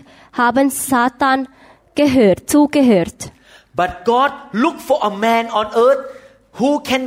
[0.41, 1.39] haben Satan
[2.01, 3.19] gehört, zugehört.
[3.81, 4.31] But God
[4.63, 6.03] look for a man on earth
[6.59, 7.01] who can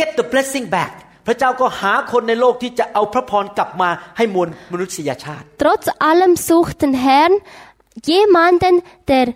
[0.00, 0.92] get the blessing back
[1.26, 7.34] พระเจ้าก็หาคนในโลกที่จะเอาพระพรกลับมาให้มวลมนุษยชาติ Trotz allem sucht den Herrn
[8.12, 8.74] jemanden,
[9.12, 9.26] der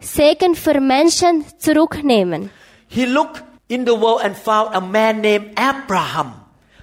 [0.00, 2.50] Segen für Menschen zurücknehmen.
[2.96, 3.38] He looked
[3.74, 6.28] in the world and found a man named Abraham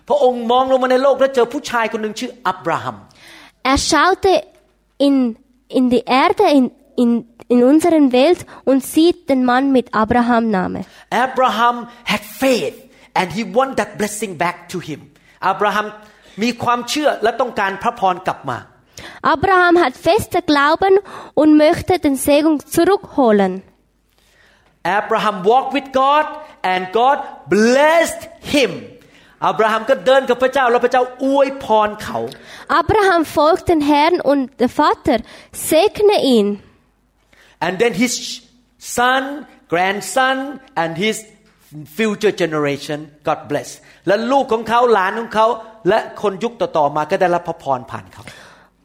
[0.08, 2.96] พระองค์มองลงมาในโลกและเจอผู้ชายคนหนึ่งชื่ออับราฮัม
[3.72, 4.34] Er schaute
[5.08, 5.16] in,
[5.78, 6.66] in die Erde, in,
[7.04, 7.12] in,
[7.54, 10.80] in unseren Welt und sieht den Mann mit Abraham Name.
[11.26, 11.76] Abraham
[12.12, 12.78] had faith
[13.20, 15.00] and he want that blessing back to him
[15.48, 15.86] อับราฮัม
[16.44, 18.58] มีความเชื่อและต้องการพระพรกลับมา
[19.36, 20.94] Abraham hat feste Glauben
[21.42, 23.54] und möchte den Segen zurückholen.
[24.97, 26.25] Abraham walked with God
[26.73, 27.19] and God
[27.55, 28.23] blessed
[28.55, 28.73] him
[29.47, 32.19] อับราฮัมก็เดินกับพระเจ้าแล้วพระเจ้าอวยพรเขา
[32.81, 35.19] Abraham folgt den Herrn und der Vater
[35.73, 36.47] segne ihn.
[37.67, 38.15] and then his
[38.99, 39.23] son
[39.73, 40.37] grandson
[40.83, 41.17] and his
[41.99, 43.77] future generation got blessed
[44.07, 45.47] และลูกของเขาหลานของเขา
[45.89, 48.23] และคนยุคต่อๆมาก็ได้รับพระพรผ่านเขา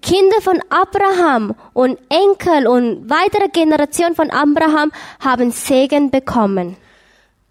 [0.03, 6.77] Kinder von Abraham und Enkel und weitere Generationen von Abraham haben Segen bekommen.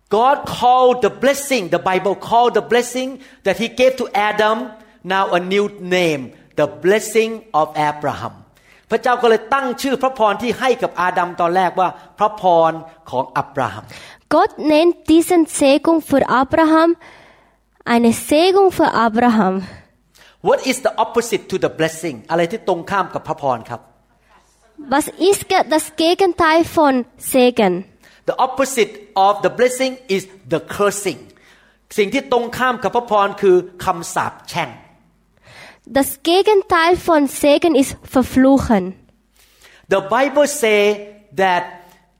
[0.09, 4.69] God called the blessing the Bible called the blessing that he gave to Adam
[5.03, 8.33] now a new name the blessing of Abraham
[8.89, 12.71] พระเจ้าก็เลยตั้งชื่อพระพรที่ให้กับอาดัมตอนแรกว่าพระพร
[13.09, 13.85] ของอับราฮัม
[14.35, 16.89] Gott nennt diesen Segen für Abraham
[17.93, 19.55] eine Segnung für Abraham.
[20.47, 23.81] What is the opposite to the blessing อะไรที่ตรงข้ามกับพระพรครับ
[24.95, 26.93] Was ist ge- das Gegenteil von
[27.31, 27.73] Segen?
[28.29, 28.91] The opposite
[29.27, 30.21] of the blessing is
[30.53, 31.19] the cursing
[31.97, 34.69] สิ่งที่ตรงข้ามกับพระพรคือคำสาปแช่ง
[35.99, 38.83] Das Gegenteil von Segen ist Verfluchen.
[39.95, 40.81] The Bible say
[41.43, 41.63] that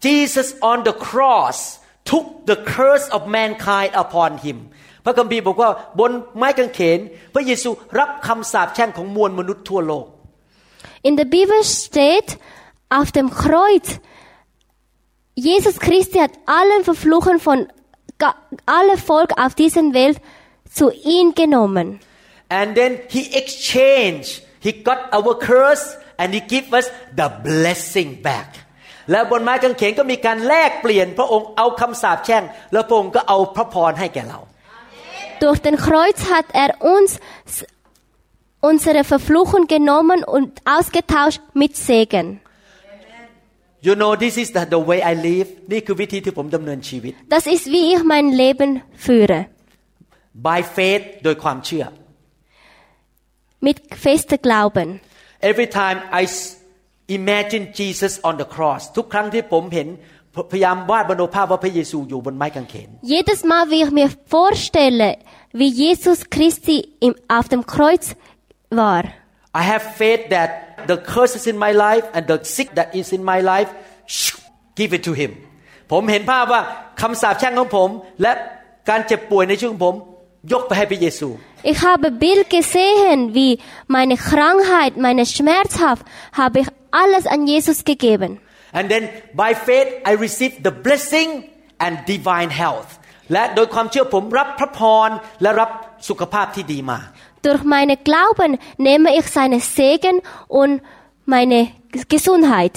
[0.07, 1.57] Jesus on the cross
[2.11, 4.57] took the curse of mankind upon him
[5.04, 6.98] พระคัมภีร์บอกว่าบนไม้กางเขน
[7.34, 10.06] พระเยซูรับคำสาปแช่งของมวลมนุษย์ทั่วโลก
[11.08, 12.28] In der Bibel steht,
[12.98, 13.86] auf dem Kreuz,
[15.34, 17.58] Jesus Christi hat allen Verfluchen von
[18.18, 18.36] ga-
[18.66, 20.18] alle Volk auf dieser Welt
[20.78, 20.86] zu
[21.16, 21.88] ihm genommen.
[22.60, 24.30] and then he exchanged
[24.66, 25.84] he got our curse
[26.20, 26.86] and he give us
[27.20, 28.48] the blessing back
[29.10, 32.42] แล้วบนไม้กางเขนก็มีการแลกเปลี่ยนพระองค์เอาคำสาปแช่ง
[32.72, 34.40] แล้วพระองค์ก็เอาพระพรให้แก่เรา
[35.45, 37.09] Durch den Kreuz hat er uns
[37.55, 37.65] s-
[38.69, 42.27] unsere Verfluchung genommen und ausgetauscht mit Segen.
[43.87, 48.27] you know this is the, the way I live นี่คือวิธีที่ผมดำเนินชีวิต Das ist, wie ich mein
[48.43, 48.69] Leben
[49.05, 49.39] führe.
[50.49, 51.85] by faith โดยความเชื่อ
[53.67, 54.87] Mit festem Glauben.
[55.51, 56.57] every time I s-
[57.19, 59.87] imagine Jesus on the cross ทุกครั้งที่ผมเห็น
[60.52, 65.10] พยายามวาดบรรโนภาพว่าพระเยซูอยู่บนไม้กางเขน Jedes Mal, wie ich mir vorstelle,
[65.60, 66.76] wie Jesus Christi
[67.06, 68.04] im, auf dem Kreuz
[68.82, 69.02] war,
[69.60, 70.50] I have faith that
[70.90, 73.70] the curses in my life and the sick that is in my life
[74.78, 75.30] give it to him
[75.92, 76.62] ผมเห็นภาพว่า
[77.00, 77.88] คำสาปแช่งของผม
[78.22, 78.32] และ
[78.88, 79.94] การเจ็บป่วยในชีวิตของผม
[80.52, 81.28] ยกไปให้พระเยซู
[81.64, 88.40] ich habe Bild gesehen, wie meine Krankheit, meine Schmerzhaft, habe ich alles an Jesus gegeben.
[88.77, 89.03] and then
[89.41, 91.29] by faith I receive the blessing
[91.85, 92.89] and divine health
[93.33, 95.09] และโดยความเชื่อผมรับพระพร
[95.41, 95.69] และรับ
[96.09, 96.99] สุขภาพที่ดีมา
[97.47, 98.51] Durch meine Glauben
[98.87, 100.15] nehme ich seine Segen
[100.59, 100.73] und
[101.33, 101.59] meine
[102.13, 102.75] Gesundheit.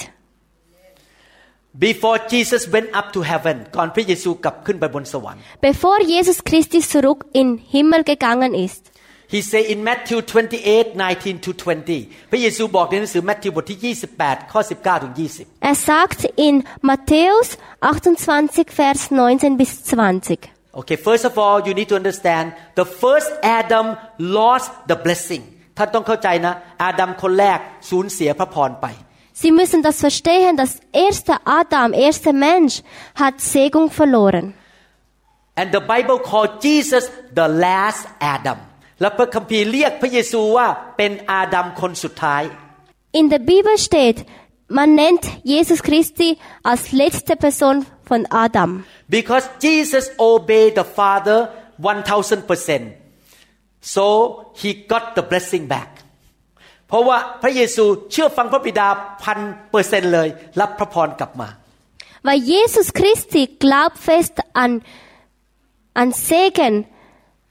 [1.87, 8.83] before Jesus went up to heaven ก่อนพระเยซูกลับขึ้นไปบนสวรรค์ Bevor Jesus Christus zurück in Himmel gegangen ist,
[9.33, 15.75] He say in Matthew 28 19 to 20 พระเยซูบอกในหนังสือมัทธิวบทที่ 28 ข้อ 19 ถึง 20 er
[15.89, 16.55] sagt in
[16.89, 17.47] Matthäus
[17.81, 20.39] 28, Vers 19 bis 20.
[20.79, 22.45] Okay first of all you need to understand
[22.79, 23.29] the first
[23.59, 23.87] Adam
[24.39, 25.43] lost the blessing
[25.77, 28.87] ท่านต้องเข้าใจนะ อาดัมคนแรกสูญเสียพระพรไป
[29.43, 30.73] Sie müssen das verstehen, das
[31.07, 32.75] erste Adam, erste Mensch
[33.21, 34.45] hat Segen verloren.
[35.59, 37.03] and the Bible called Jesus
[37.39, 38.03] the last
[38.35, 38.59] Adam
[39.00, 40.66] และพระคัมภีร์เรียกพระเยซูว่า
[40.96, 42.42] เป็นอาดัมคนสุดท้าย
[43.20, 44.18] In der Bibel steht,
[44.78, 46.28] man nennt Jesus Christi
[46.70, 47.74] als letzte Person
[48.08, 48.70] von Adam.
[49.18, 51.38] because Jesus obeyed the Father
[51.80, 52.92] 1000%
[53.94, 54.04] so
[54.60, 55.90] he got the blessing back
[56.88, 58.88] เพราะว่าพระเยซูเชื่อฟังพระบิดา
[59.22, 59.38] พัน
[59.70, 60.28] เปอร์เซนเลย
[60.60, 61.48] รับพระพรกลับมา
[62.26, 64.34] Weil Jesus Christi glaubt fest
[64.64, 64.70] an,
[66.02, 66.74] an Segen.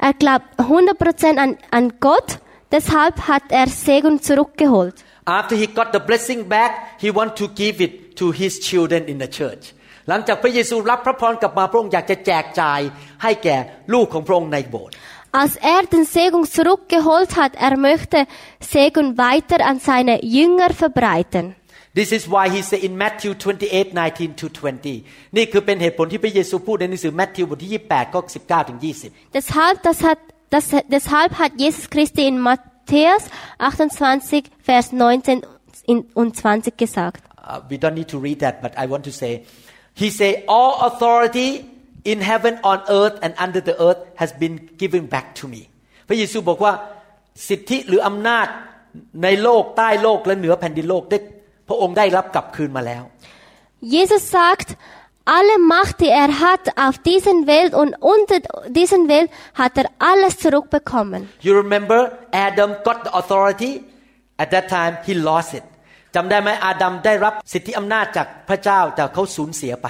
[0.04, 2.38] Er glaubt 100% an, an Gott.
[2.72, 4.96] Deshalb hat er Segen zurückgeholt.
[5.38, 6.72] after he got the blessing back
[7.02, 9.64] he want to give it to his children in the church
[10.08, 12.80] หลังจากพระเยซูรับพระพรกลับมาพระองค์อยากจะแจกจ่าย
[13.22, 13.56] ให้แก่
[13.92, 14.94] ลูกของพระองค์ในโบสถ์
[15.40, 18.18] Als er den Segen zurückgeholt hat, er möchte
[18.74, 21.44] Segen weiter an seine Jünger verbreiten.
[21.98, 29.98] This is why he said in Matthew 28 19 to 20 นี่คือเป็นเหตุผลที่พระเยซูพูดในหนังสือมัทธิวบทที่ 28ข้อ19ถึง20 Deshalb, das
[30.06, 30.18] hat,
[30.54, 33.24] das, deshalb hat Jesus Christi in Matthäus
[33.58, 35.42] 28, Vers 19
[35.92, 37.20] in- und 20 gesagt.
[37.36, 39.32] Uh, we don't need to read that but I want to say
[40.02, 41.50] he say all authority
[42.12, 45.62] in heaven on earth and under the earth has been given back to me
[46.08, 46.72] พระเยซูบอกว่า
[47.48, 48.46] สิทธิหรืออำนาจ
[49.22, 51.18] ในโลกใต้โลกและเหนือแผ่นดินโลกได้
[51.68, 53.02] พระองค์ได้รับกลับคืนมาแล้ว
[53.96, 54.68] Jesus sagt,
[55.36, 58.38] alle Macht, die er hat auf diesen Welt und unter
[58.68, 61.20] diesen Welt, hat er alles zurückbekommen.
[61.46, 61.98] You remember
[62.32, 63.72] Adam got the authority
[64.42, 65.64] at that time he lost it
[66.16, 69.88] จำได้ไหมอาดัมได้รับสิทธิอำนาจจากพระเจ้าแต่เขาสูญเสียไป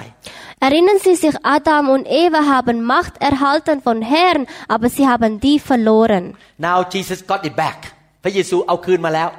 [0.67, 4.41] Erinnern Sie sich, Adam und Eva haben Macht erhalten von Herrn,
[4.73, 6.23] aber sie haben die verloren.
[6.67, 7.79] now Jesus got it back
[8.23, 9.29] พระเยซูเอาคืนมาแล้ว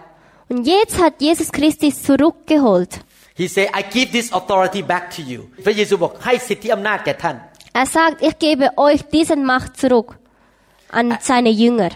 [0.50, 2.92] Und jetzt hat Jesus Christus zurückgeholt.
[3.40, 7.36] he say I give this authority back to you พระเยซูบอกให้สิทธิอำนาจแก่ท่าน
[7.80, 10.08] Er sagt, ich gebe euch diesen Macht zurück
[10.98, 11.90] an seine Jünger.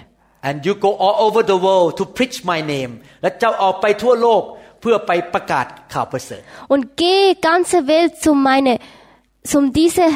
[0.49, 2.93] and you go all over the world to preach my name
[3.23, 4.43] และเจ้าออกไปทั่วโลก
[4.81, 6.43] เพื่อไปประกาศข่าวประเสริฐ
[6.73, 8.73] Und geh ganze Welt zu meine,
[9.53, 10.07] zum diese,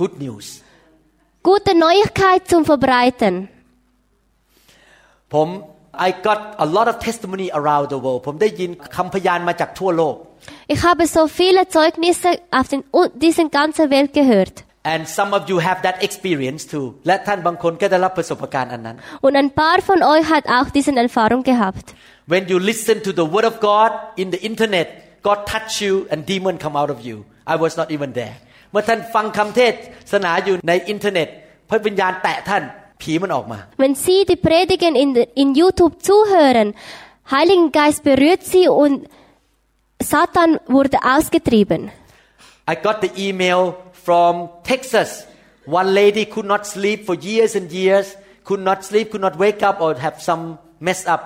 [0.00, 0.46] good news
[1.48, 3.34] gute Neuigkeit zum Verbreiten.
[5.34, 5.48] ผม
[6.06, 10.16] I got a lot of testimony around the world ผมได้ยินคำพยานมาจากทั่วโลก
[10.74, 12.80] Ich habe so viele Zeugnisse auf den,
[13.24, 14.56] diesen ganzen Welt gehört.
[14.94, 18.96] and some of you have that experience too และท่านบางคนก็ได้รับประสบการณ์อันนั้น
[19.26, 21.86] Und ein paar von euch hat auch diese Erfahrung gehabt.
[22.32, 23.90] when you listen to the word of God
[24.22, 24.86] in the internet
[25.28, 27.16] God touch you and demon come out of you
[27.52, 28.36] I was not even there
[28.70, 29.60] เมื่อท่านฟังคำเท
[30.12, 31.28] ศนาอยู่ในอินเทอร์เน็ต
[31.70, 32.62] พระวิญญาณแตะท่าน
[33.02, 35.10] ผีมันออกมา Wenn Sie die Predigen in,
[35.42, 36.68] in YouTube zuhören,
[37.34, 38.96] Heiligen Geist berührt Sie und
[40.12, 41.80] Satan wurde ausgetrieben.
[42.72, 43.60] I got the email
[44.06, 44.32] from
[44.70, 45.10] Texas
[45.78, 48.06] one lady could not sleep for years and years
[48.44, 51.22] could not sleep could not wake up or have some messed up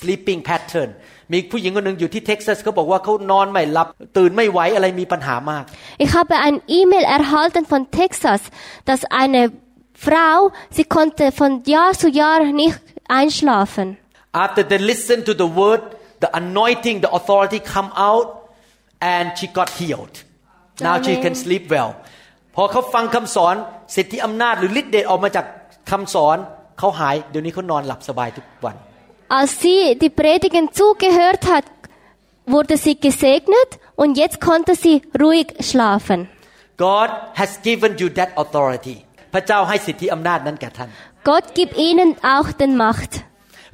[0.00, 0.90] sleeping pattern
[1.32, 5.64] มีผู้หญิงคนหนึ่งอยู่ที่เท็กซัสเขาบอกว่าเขานอนไม่หลับ ตื่นไม่ไหวอะไรมีปัญหามาก
[6.04, 8.40] Ich habe ein E-Mail erhalten von Texas,
[8.88, 9.40] dass eine
[10.00, 13.88] Frau, sie konnte von Jahr zu Jahr nicht einschlafen.
[14.44, 15.82] after they listen to the word
[16.24, 18.28] the anointing the authority come out
[19.14, 20.14] and she got healed
[20.86, 21.22] now she Amen.
[21.24, 21.90] can sleep well
[22.54, 23.54] พอเขาฟังคำสอน
[23.96, 25.46] สิทธิอำนาจหรือฤทธิ์เดชออกมาจาก
[25.90, 26.36] คำสอน
[26.78, 28.76] เขาหายเดี๋ยวนี้เขานอนหลับสบายทุกวัน
[29.38, 31.66] Als sie die Predigen zugehört hat,
[32.54, 33.70] wurde sie gesegnet
[34.00, 36.18] und jetzt konnte sie ruhig schlafen.
[36.88, 37.10] God
[37.40, 38.96] has given you that authority
[39.33, 40.89] พระเจ้าให้สิทธิอำนาจนั้นแก่ท่าน
[41.29, 43.11] Gott gibt ihnen auch den Macht.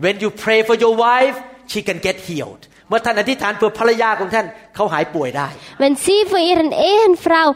[0.05, 1.37] when you pray for your wife
[1.71, 4.45] she can get healed เมื่อท่านอธิษฐานเพื่อภรรยาของท่าน
[4.75, 5.47] เขาหายป่วยได้
[5.81, 7.47] Wenn sie für ihren Ehefrau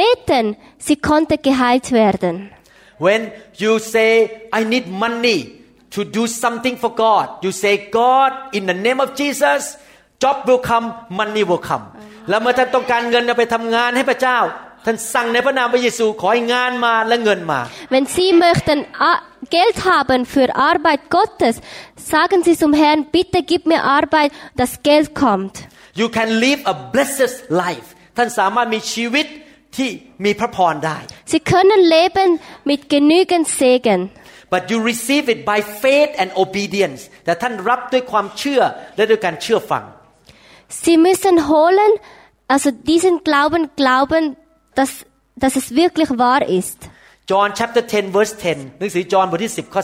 [0.00, 0.44] beten,
[0.86, 2.34] sie konnte geheilt werden.
[3.06, 3.20] When
[3.62, 4.10] you say,
[4.58, 5.38] I need money
[5.94, 9.60] to do something for God, you say, God, in the name of Jesus,
[10.22, 10.86] job will come,
[11.20, 11.84] money will come.
[12.28, 14.38] แล้วเมื่อท่านต้องการเงินเอาไปทำงานให้พระเจ้า
[14.84, 17.60] ท่านสั่งในพระนามพระเยซูขอให้งานมาและเงินมา
[17.94, 18.78] Wenn sie möchten
[19.10, 19.18] ah,
[19.56, 21.54] Geld haben für Arbeit Gottes,
[22.14, 25.54] sagen sie zum Herrn, bitte gib mir Arbeit, dass Geld kommt.
[26.00, 27.32] You can live a blessed
[27.64, 29.26] life ท่านสามารถมีชีวิต
[29.76, 29.88] ที่
[30.24, 30.98] มีพระพรได้
[31.32, 32.28] Sie können leben
[32.70, 34.00] mit genügend Segen.
[34.54, 38.60] but you receive it by faith and obedience แต่ท่านรับด้วยความเชื่อ
[38.96, 39.84] และด้วยการเชื่อฟัง
[40.84, 41.90] Sie müssen holen,
[42.52, 44.24] also diesen Glauben glauben,
[44.78, 44.90] dass,
[45.42, 46.78] dass es wirklich wahr ist.
[47.30, 49.82] John chapter 10 verse 10หนังสือจอห์นบทที่10ข้อ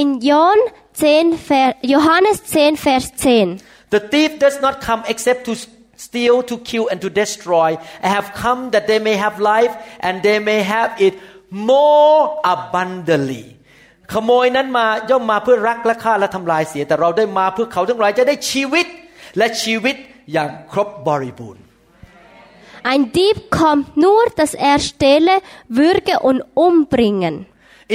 [0.00, 0.58] In John
[0.94, 3.58] 10, Vers, Johannes 10, Vers 10.
[3.58, 5.52] 10 The thief does not come except to
[6.06, 7.70] steal to kill and to destroy
[8.06, 9.74] I have come that they may have life
[10.06, 11.14] and they may have it
[11.70, 12.18] more
[12.54, 13.46] abundantly
[14.12, 18.86] ขโมยนั้นมาย่อมมาเพื่อรักและฆ่าและทำลายเสียแต่เราได้มาเพื่อเขาทั้งหลายจะได้ชีวิต
[19.38, 19.96] และชีวิต
[20.32, 21.63] อย่างครบบริบูรณ์
[22.92, 25.34] Ein Dieb kommt nur, dass er stehle,
[25.68, 27.34] würge und umbringen.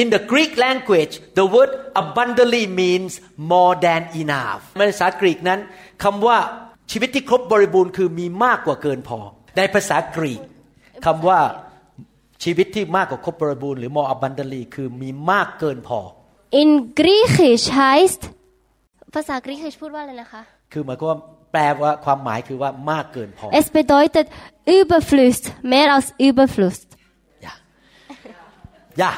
[0.01, 1.71] In the Greek language the word
[2.03, 3.11] abundantly means
[3.53, 5.59] more than enough ในภาษากรีกนั้น
[6.03, 6.37] คำว่า
[6.91, 9.19] ชีวิตที่ครบบริบูรณ์คือมีมากกว่าเกินพอ
[9.57, 10.41] ในภาษากรีก
[11.05, 11.39] คำว่า
[12.43, 15.99] ชีวิตที่มากกว่าครบบริบูรณ์หรือ more abundantly คือมีมากเกินพอ
[16.61, 16.69] In
[16.99, 18.21] Griechisch heißt,
[19.15, 21.17] ภาษากรีกพูดว่าอะไรนะคะ คือหมายความว่า
[21.51, 24.27] แปลว่าความหมายคือว่ามากเกินพอ Es bedeutet
[24.77, 25.39] Überfluss,
[25.73, 26.77] mehr als Überfluss.
[27.43, 27.53] อย่า
[28.99, 29.11] อย่า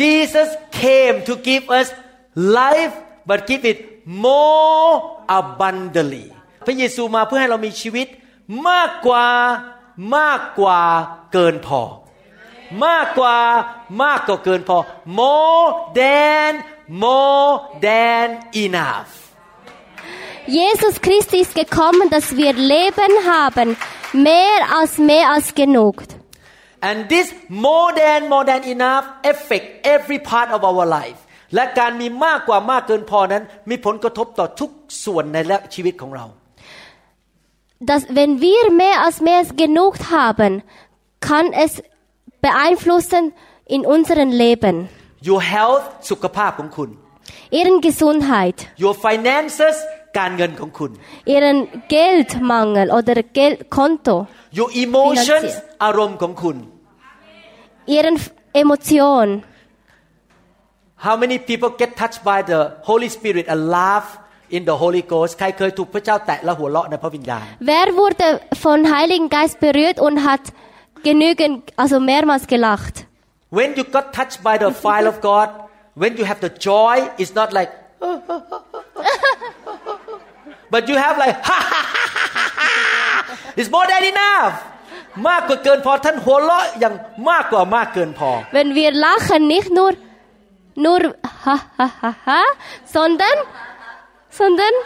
[0.00, 0.48] Jesus
[0.82, 1.88] came to give us
[2.60, 2.94] life
[3.28, 3.78] but give it
[4.26, 4.92] more
[5.40, 6.26] abundantly
[6.66, 8.06] พระเยซูมาเพื่อให้เรามีชีวิต
[8.68, 9.26] มากกว่า
[10.16, 10.80] มากกว่า
[11.32, 11.82] เกินพอ
[12.86, 13.36] มากกว่า
[14.02, 14.78] มากกว่าเกินพอ
[15.20, 15.64] more
[16.00, 16.52] than
[17.04, 17.50] more
[17.86, 18.26] than
[18.64, 19.10] enough
[20.47, 23.77] Jesus Christus ist gekommen, dass wir Leben haben,
[24.13, 25.95] mehr als mehr als genug.
[26.89, 29.65] and this more than more than enough affect
[29.95, 31.19] every part of our life
[31.55, 34.69] และการมีมากกว่ามากเกินพอนั้น มีผลกระทบต่อทุก
[35.05, 36.25] ส่วนในและชีวิตของเรา
[37.91, 40.51] Dass wenn wir mehr als mehr als genug haben,
[41.29, 41.71] kann es
[42.45, 43.23] beeinflussen
[43.75, 44.75] in unserem Leben,
[45.31, 46.89] your health สุขภาพของคุณ
[47.59, 49.75] ihren Gesundheit, your finances
[50.17, 50.91] การเงินของคุณ
[51.33, 51.57] ihren
[51.93, 54.15] Geldmangel oder Geldkonto,
[54.59, 56.57] your emotions finanziell อารมณ์ของคุณ
[57.95, 58.15] ihren
[58.63, 59.29] Emotionen.
[61.05, 62.59] how many people get touched by the
[62.89, 64.07] Holy Spirit and laugh
[64.55, 68.27] in the Holy Ghost ใครเคยถูกพระเจ้าแตะและหัวเราะในพระวิญญาณ Wer wurde
[68.65, 70.43] von Heiligen Geist berührt und hat
[71.09, 72.95] genügend, also mehrmals gelacht?
[73.57, 75.49] when you got touched by the fire of God
[76.01, 77.71] when you have the joy it's not like
[80.73, 81.35] but you have like
[83.59, 84.53] it's more than enough
[85.27, 86.93] มากกว่าเกินพอท่านหัวเราะอย่าง
[87.29, 89.91] มากกว่ามากเกินพอ Wenn wir lachen, nicht nur,
[90.85, 91.01] nur
[91.45, 92.41] ha ha ha ha,
[92.95, 93.37] sondern,
[94.39, 94.73] sondern,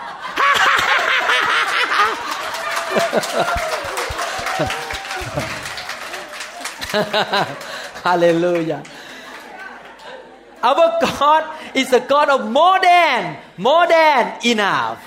[8.04, 8.82] Hallelujah.
[10.64, 11.43] Our God
[11.76, 14.98] is a God of more than more than enough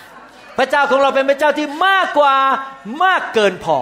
[0.58, 2.36] พระเจ้าของเราเป็นพระเจ้าที่มากกว่า
[3.04, 3.78] มากเกินพอ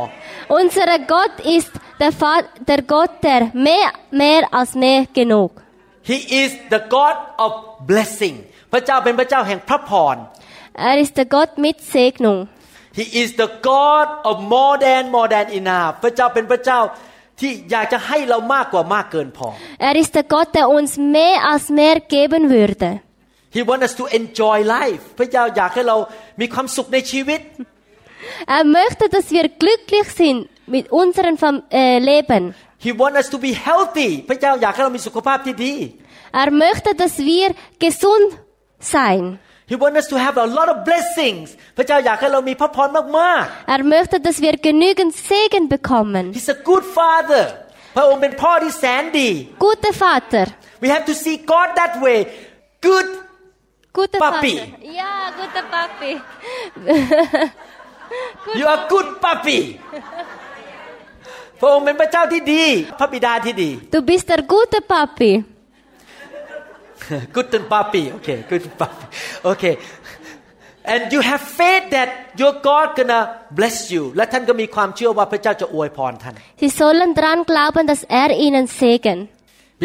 [0.59, 1.71] unser Gott ist
[2.01, 5.51] der, Vater, der Gott, der mehr, mehr als mehr genug.
[6.01, 7.15] He is the God
[7.45, 7.51] of
[7.91, 8.35] blessing
[8.73, 10.17] พระเจ้าเป็นพระเจ้าแห่งพระพร
[10.89, 12.39] Er ist der Gott mit Segnung.
[12.99, 16.79] He is the God of more than more than enough พระเจ้าเป็นพระเจ้า
[17.39, 19.47] ที่อยากจะให้เรามากกว่ามากเกินพอ
[19.89, 22.89] Er ist der Gott, der uns mehr als mehr geben würde.
[23.56, 25.96] He wants us to enjoy life พระเจ้าอยากให้เรา
[26.40, 27.40] มีความสุขในชีวิต
[28.56, 30.38] Er möchte, dass wir glücklich sind
[30.74, 32.42] mit unserem Fam- äh, Leben.
[32.86, 35.74] He wants us to be healthy พระเจ้าอยากให้เรามีสุขภาพที่ดี
[36.42, 37.48] Er möchte, dass wir
[37.84, 38.28] gesund
[38.94, 39.22] sein.
[39.72, 41.46] He wants us to have a lot of blessings
[41.76, 42.88] พระเจ้าอยากให้เรามีพระพร
[43.18, 43.44] มาก
[43.76, 46.24] Er möchte, dass wir genügend Segen ๆ bekommen.
[46.36, 47.44] He's a good father
[47.96, 49.30] พระองค์เป็นพ่อที่แสนดี
[49.64, 50.46] Guter Vater.
[50.82, 52.18] We have to see God that way
[52.88, 53.08] good
[53.96, 54.54] Guter Papi.
[54.54, 54.68] Vater.
[55.00, 56.12] Ja, guter Papi.
[58.58, 59.60] you are good puppy
[61.60, 62.64] พระองค์เป็นพระเจ้าที่ดี
[62.98, 65.32] พระบิดาที่ดี Du bist der gute Papi.
[67.36, 69.06] good puppy okay good puppy
[69.52, 69.74] okay
[70.92, 72.08] and you have faith that
[72.40, 73.20] your God gonna
[73.58, 79.18] bless you และท่านก็มีความเชื่อว่าพระเจ้าจะอวยพรท่าน Sie sollen dran glauben, dass er ihnen Segen.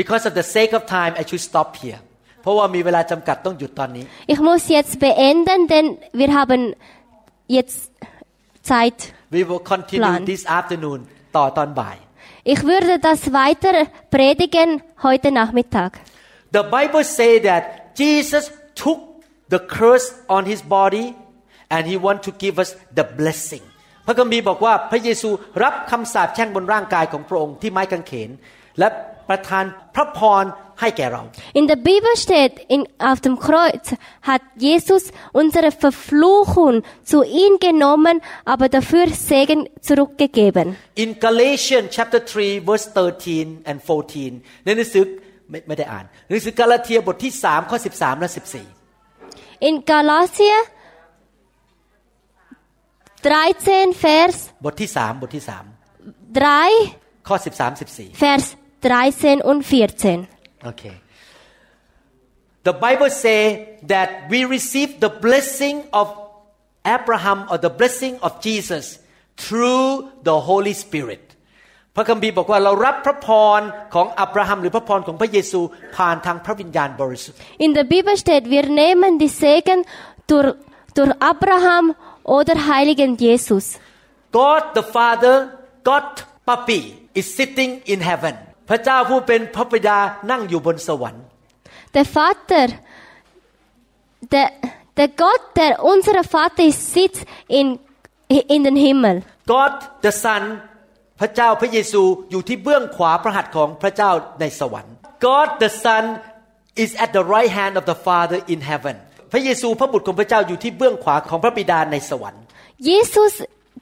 [0.01, 2.06] because of the sake of time I should stop here เพ
[2.48, 5.86] ราะว่ามีเวลาจำกัดต้องหยุดตอนนี้ Ich muss jetzt beenden, denn
[6.20, 6.62] wir haben
[7.56, 7.78] jetzt
[8.70, 8.98] Zeit.
[9.36, 10.22] We will continue Plan.
[10.32, 11.00] this afternoon
[11.36, 11.96] ต่อตอนบ่าย
[12.52, 13.74] Ich würde das weiter
[14.14, 14.68] predigen
[15.06, 15.90] heute Nachmittag.
[16.56, 17.62] The Bible say that
[18.02, 18.44] Jesus
[18.82, 19.00] took
[19.54, 21.06] the curse on his body
[21.74, 23.64] and he want to give us the blessing
[24.06, 25.30] พระคัมภีร์บอกว่าพระเยซู
[25.64, 28.30] รับคำสาปแช่งบนร่างกายของพระองค์ที่ไม้กางเขน
[28.78, 28.88] และ
[29.28, 30.44] ประทานพระพร
[30.81, 31.21] ให้แก่เรา
[31.59, 33.85] In der Bibel steht, in, auf dem Kreuz
[34.29, 35.03] hat Jesus
[35.41, 36.75] unsere Verfluchung
[37.11, 38.15] zu ihm genommen,
[38.53, 40.67] aber dafür Segen zurückgegeben.
[41.03, 44.31] In Galatians chapter 3 verse 13 and 14
[44.65, 45.03] ในหนังสือ
[45.49, 50.57] ไม่ไม่ได้อ่านหนังสือกาลาเทียบทที่3ข้อ13 และ 14 In Galatia
[53.23, 55.53] 13, Vers บทที่ 3 บทที่ 3,
[56.35, 58.45] 3 ข้อ 13 14 Vers
[58.83, 60.27] 13 und 14.
[60.65, 60.95] Okay.
[62.63, 66.07] The Bible say that we receive the blessing of
[66.85, 68.99] Abraham or the blessing of Jesus
[69.35, 71.23] through the Holy Spirit
[71.95, 73.27] พระคัมภีร์บอกว่าเรารับพระพ
[73.59, 73.61] ร
[73.93, 75.61] ของอับราฮัมหรือพระพรของพระเยซู
[75.97, 79.79] ผ่านทางพระวิญญาณบริสุทธิ์ In der Bibel steht, wir nehmen die Segen
[80.31, 80.49] durch,
[80.97, 81.85] durch Abraham
[82.37, 83.65] oder Heiligen Jesus.
[84.39, 85.35] God the Father
[85.89, 86.07] God
[86.47, 86.81] Papi
[87.19, 88.35] is sitting in heaven
[88.68, 89.98] พระเจ้าผู้เป็นพระบิดา
[90.30, 91.24] นั่งอยู่บนสวรรค์
[91.96, 92.66] Der Vater,
[94.34, 94.48] der,
[94.98, 97.22] der Gott, der unser Vater ist, sitzt
[97.58, 97.66] in,
[98.54, 99.16] in den Himmel.
[99.54, 99.74] God
[100.06, 100.42] the Son
[101.20, 104.10] พระเจ้าพระเยซูอยู่ที่เบื้องขวาพระหัตถ์ของพระเจ้า
[104.40, 104.94] ในสวรรค์
[105.26, 106.04] God the Son
[106.84, 108.96] is at the right hand of the Father in heaven
[109.32, 112.42] พระเยซูพระบุตรของพระเจ้าอยู่ที่เบื้องขวาของพระบิดาในสวรรค์
[112.90, 113.32] Jesus,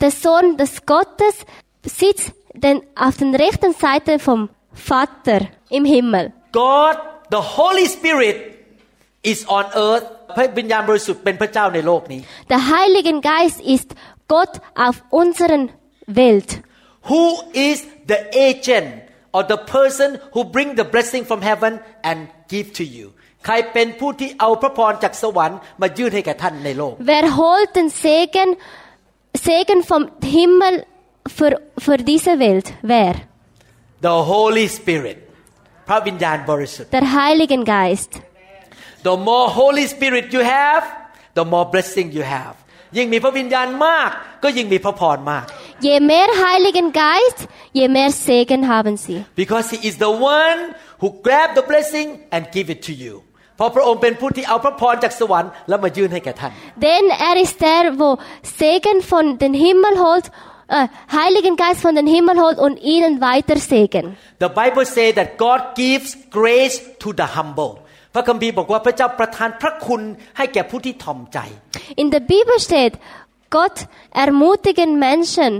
[0.02, 1.34] der Sohn des Gottes,
[2.00, 2.26] sitzt
[2.64, 2.76] denn
[3.06, 4.40] auf der rechten Seite vom
[4.89, 5.41] Vater
[5.77, 6.25] im Himmel.
[6.51, 6.95] God
[7.35, 8.37] the Holy Spirit
[9.31, 10.05] is on earth
[10.37, 12.21] พระวิญญาณบริสุทธิ์เป็นพระเจ้าในโลกนี้
[12.51, 13.89] Der Heilige Geist ist
[14.33, 14.53] Gott
[14.85, 15.63] auf unseren
[16.19, 16.49] Welt.
[17.11, 17.23] Who
[17.69, 17.77] is
[18.11, 18.19] the
[18.49, 18.89] agent
[19.35, 21.73] or the person who bring the blessing from heaven
[22.09, 22.17] and
[22.53, 23.07] give to you
[23.45, 28.49] ใครเป็นผู้ที่เอาพระพรจากสวรรค์มายื่นให้แก่ท่านในโลก Wer holt den Segen,
[29.47, 30.03] Segen vom
[30.37, 30.75] Himmel
[31.37, 31.51] für,
[31.85, 32.67] für diese Welt?
[32.93, 33.13] Wer?
[34.07, 35.17] The Holy Spirit
[35.87, 38.11] พระวิญญาณบริสุทธิ์ Der Heilige Geist.
[39.07, 40.83] The more Holy Spirit you have
[41.39, 42.55] the more blessing you have
[42.97, 44.09] ยิ่งมีพระวิญญาณมาก
[44.43, 45.45] ก็ยิ่งมีพระพรมาก
[45.85, 47.39] Je mehr Heiligen Geist,
[47.79, 49.17] je mehr Segen haben sie.
[49.41, 50.59] because He is the one
[51.01, 53.13] who grab the blessing and give it to you
[53.57, 56.51] เพราะพระองค์เป็นผู้ที่เอาพระพรจากสวรรค์แล้วมายื่นให้แก่ท่าน
[56.85, 58.09] Denn er ist der, wo
[58.59, 60.25] Segen von den Himmel holt,
[60.68, 64.16] äh, Heiligen Geist von den Himmel holt und ihnen weiter Segen.
[64.40, 67.72] The Bible say that God gives grace to the humble
[68.14, 70.02] พระคัมภีร์บอกว่าพระเจ้าประทานพระคุณ
[70.36, 71.38] ให้แก่ผู้ที่ถ่อมใจ
[72.02, 72.94] In der Bibel steht,
[73.56, 73.76] Gott
[74.22, 75.52] ermutigen Menschen.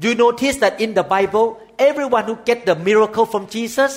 [0.00, 1.46] Do you notice that in the Bible,
[1.90, 3.92] everyone who get the miracle from Jesus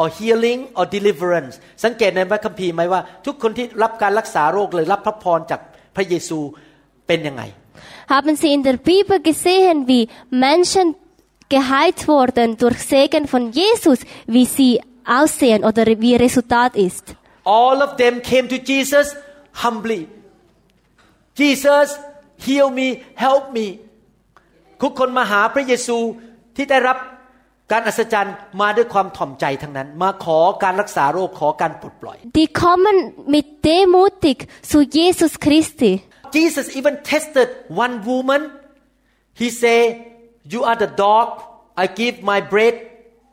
[0.00, 5.60] or healing or deliverance สังเกตในพระคัมภีร์ไหมว่า ทุกคนที่รับการรักษาโรคเลยรับพระพรจาก
[5.96, 6.38] พระเยซู
[7.06, 7.42] เป็นยังไง
[8.09, 10.95] Haben Sie in der Bibel gesehen, wie Menschen
[11.49, 17.15] geheilt wurden durch Segen von Jesus, wie sie aussehen oder wie ihr Resultat ist?
[17.43, 19.15] All of them came to Jesus
[19.63, 20.07] humbly.
[21.35, 21.97] Jesus,
[22.37, 23.79] heal me, help me.
[24.81, 25.97] ทุกคนมาหาพระเยซู
[26.55, 26.97] ที่ได้รับ
[27.71, 32.97] การอัศจรรย์มาด้วยความถ่อมใจทั้งนั้น มาขอการรักษาโรคขอการปลดปล่อย Die kommen
[33.35, 34.37] mit demutig
[34.71, 35.91] zu Jesus Christi.
[36.35, 37.47] Jesus even tested
[37.83, 38.41] one woman.
[39.41, 39.79] He say,
[40.53, 41.27] "You are the dog.
[41.83, 42.75] I give my bread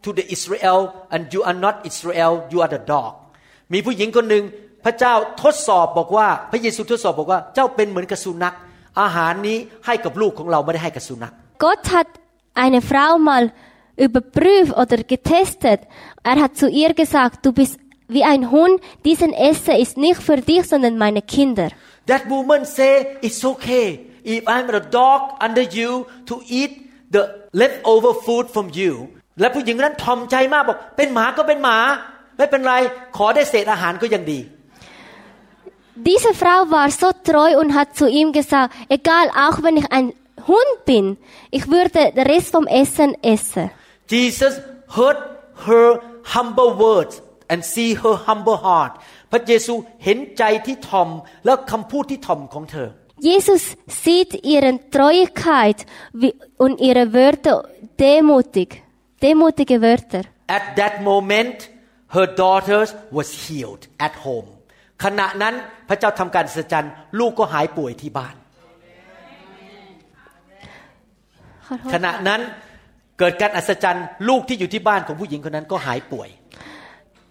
[0.04, 0.80] to the Israel,
[1.12, 2.32] and you are not Israel.
[2.52, 3.12] You are the dog."
[3.72, 4.44] มีผู้หญิงคนหนึ่ง
[4.84, 8.54] พระเจ้าทดสอบบอกว่า พระเยซูทดสอบบอกว่าเจ้าเป็นเหมือนกับสุนัข
[9.00, 11.32] อาหารนี้ให้กับลูกของเราไม่ได้ให้กับสุนัข
[11.64, 12.08] Gott hat
[12.64, 13.44] eine Frau mal
[14.06, 15.80] überprüft oder getestet.
[16.30, 17.78] Er hat zu ihr gesagt, du bist
[18.08, 21.68] wie ein Hund, diesen Essen ist nicht für dich, sondern meine Kinder.
[22.10, 22.92] That woman say
[23.26, 23.88] it's okay
[24.34, 25.90] if I'm a dog under you
[26.30, 26.72] to eat
[27.14, 27.22] the
[27.60, 28.94] leftover food from you
[29.40, 31.78] และผู้หญิงนั้นทอมใจมากบอก เป็นหมาก็เป็นหมา
[32.36, 32.74] ไม่เป็นไร
[33.16, 34.40] ขอได้เศษอาหารก็ยังดี
[36.08, 40.12] Diese Frau war so treu und hat zu ihm gesagt, egal, auch wenn ich ein
[40.46, 41.16] Hund bin,
[41.50, 43.70] ich würde den Rest vom Essen essen.
[44.06, 44.60] Jesus
[44.96, 45.16] heard
[45.66, 46.00] her
[46.34, 49.00] humble words and see her humble heart
[49.31, 49.73] พระเยซู
[50.03, 51.09] เห็นใจที่ทอม
[51.45, 52.89] และคำพูดที่ทอมของเธอ
[53.29, 53.63] Jesus
[54.03, 55.79] sieht ihren Treuigkeit
[56.21, 57.57] wie- und ihre Wörter
[58.05, 58.69] demutig,
[59.25, 60.23] demutige Wörter.
[60.57, 61.57] At that moment
[62.15, 64.49] her daughters was healed at home
[65.03, 65.53] ขณะนั้น
[65.89, 68.35] พระเจ้าทำการอัศจรรย์ลูกก็หายป่วยที่บ้าน
[71.93, 72.41] ขณะนั้น
[73.19, 76.29] เกิดการอัศจรรย์ลูกที่อยู่ที่บ้านของผู้หญิงคนนั้นก็หายป่วย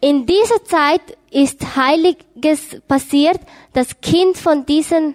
[0.01, 3.39] In dieser Zeit ist Heiliges passiert,
[3.73, 5.13] das Kind von dieser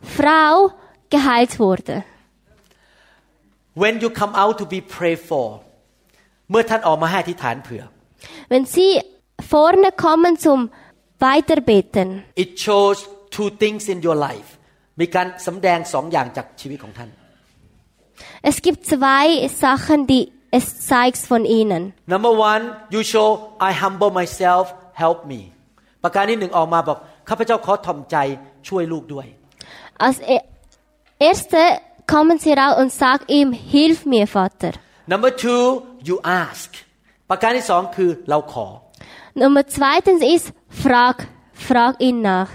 [0.00, 0.70] Frau
[1.10, 2.04] geheilt wurde.
[3.74, 5.60] When you come out to be prayed for
[6.50, 7.82] เมื่อท่านออกมาให้อธิษฐานเผื่อ
[8.52, 8.90] Wenn Sie
[9.52, 10.60] vorne kommen zum
[11.26, 12.08] Weiterbeten,
[12.44, 12.98] it shows
[13.36, 14.50] two things in your life
[15.00, 17.10] มีการสำแดงสองอย่างจากชีวิตของท่าน
[18.50, 19.26] es gibt zwei
[19.64, 20.24] Sachen, die
[20.57, 21.81] es zeigt von Ihnen.
[22.13, 23.27] Number one you show
[23.67, 24.63] I humble myself
[25.03, 25.41] help me
[26.03, 26.97] ประการที่หนึ่งออกมาบอก
[27.29, 28.15] ข้าพเจ้าขอถ่อมใจ
[28.67, 29.27] ช่วยลูกด้วย
[30.05, 30.45] Als e-
[31.29, 31.61] erste
[32.13, 34.73] kommen Sie raus und sagen ihm, hilf mir, Vater.
[35.13, 35.63] Number two
[36.07, 36.69] you ask
[37.29, 38.67] ประการที่สองคือเราขอ
[39.41, 40.47] Nummer zweitens ist,
[40.83, 41.15] frag,
[41.67, 42.49] frag ihn nach.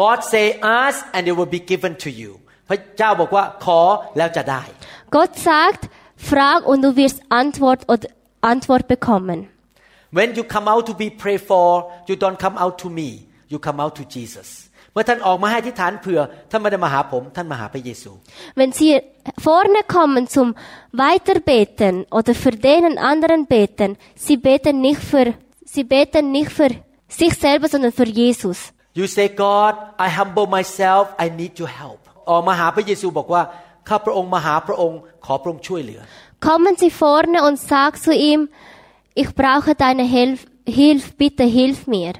[0.00, 0.46] God say
[0.80, 2.32] ask and it will be given to you
[2.68, 3.80] พระเจ้าบอกว่าขอ
[4.16, 4.62] แล้วจะได้
[5.16, 5.82] Gott sagt,
[6.17, 8.07] frag und du wirst Antwort oder
[8.41, 9.49] Antwort bekommen.
[10.11, 13.09] When you come out to be prayed for you don't come out to me
[13.51, 14.49] you come out to Jesus
[14.93, 16.19] เมื่อท่านออกมาให้อธิษฐานเผื่อ
[16.51, 18.11] ท่านไม่ได้มาหาผมท่านมาหาพระเยซู
[18.59, 18.91] Wenn Sie
[19.47, 20.47] vorne kommen zum
[21.05, 23.89] Weiterbeten oder für den anderen beten,
[24.25, 25.27] Sie beten nicht für,
[25.73, 26.71] Sie beten nicht für
[27.19, 28.57] sich selber, sondern für Jesus.
[28.99, 29.73] You say God
[30.05, 33.41] I humble myself I need your help ออกมาหาพระเยซูบอกว่า
[33.89, 36.01] ข้าพระองค์มาหาพระองค์ขอพระองค์ช่วยเหลือ
[36.49, 38.39] Kommen Sie vorne und sag zu ihm,
[39.21, 40.39] ich brauche deine Hilf,
[40.79, 42.13] Hilf, bitte hilf mir.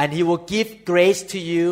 [0.00, 1.66] and he will give grace to you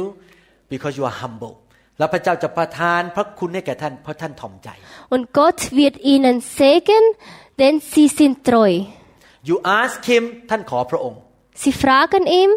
[0.73, 1.55] because you are humble
[1.99, 4.69] แล้วพระเจ้าจะประทานพระคุณให้แก่ท่านเพราะท่านถ่อมใจ
[5.15, 7.05] Und Gott wird ihnen segnen,
[7.61, 8.71] denn sie sind treu.
[9.49, 11.21] You ask him ท่านขอพระองค์
[11.63, 12.51] Sie fragen ihm,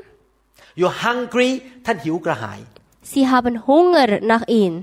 [0.79, 1.51] You're hungry
[1.85, 2.59] ท่านหิวกระหาย
[3.11, 4.73] sie haben Hunger nach ihm.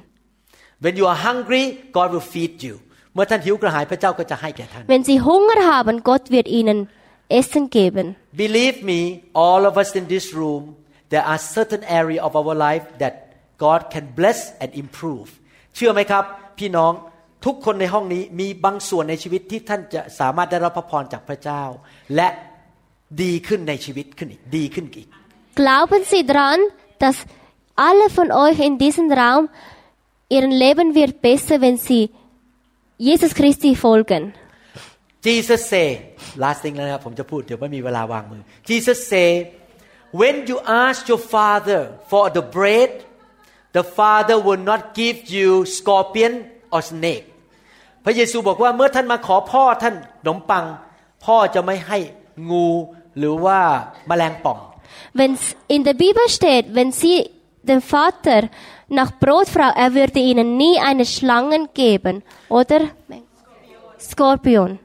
[0.83, 1.63] When you are hungry
[1.97, 2.75] God will feed you
[3.13, 6.79] เมื่อท่านหิวกระหายพระเจ้าก็จะให้แก่ท่าน Wenn sie Hunger haben, Gott wird ihnen
[7.39, 8.05] Essen geben.
[8.45, 8.99] Believe me
[9.45, 10.63] all of us in this room
[11.13, 13.13] there are certain area of our life that
[13.63, 15.27] God can bless and improve
[15.75, 16.23] เชื่อไหมครับ
[16.59, 16.93] พี่น้อง
[17.45, 21.63] ทุกคนในห้องนี้มีบางส่วนในชีวิตที่ท่านจะสามารถได้รับพระพรจากพระเจ้า
[22.15, 22.29] และ
[23.21, 25.07] ดีขึ้นในชีวิตขึ้นอีกดีขึ้นอีก
[25.61, 26.59] Glauben Sie dran,
[27.03, 27.17] dass
[27.87, 29.43] alle von euch in diesem Raum
[30.29, 32.09] ihren Leben wird besser, wenn sie
[32.97, 34.33] Jesus Christi folgen.
[35.21, 35.87] Jesus say
[36.43, 39.29] last thing แล้วนะครับผมจะพูดเดี๋ยวไม่มีเวลาวางมือ Jesus say
[40.19, 42.91] when you ask your father for the bread
[43.77, 46.33] the father will not give you scorpion
[46.73, 47.25] or snake
[48.05, 50.65] พระเยซูบอกว่าเมื่อท่านมาขอพ่อท่านขนมปัง
[51.25, 51.99] พ่อจะไม่ให้
[52.51, 52.67] งู
[53.17, 53.59] หรือว่า
[54.07, 54.59] แมลงป่อง
[55.19, 57.17] Wenn es in der Bibel steht, wenn sie
[57.69, 58.41] dem Vater
[58.89, 62.79] nach Brot fragen, er würde ihnen nie eine Schlange geben, oder?
[63.99, 64.79] Skorpion.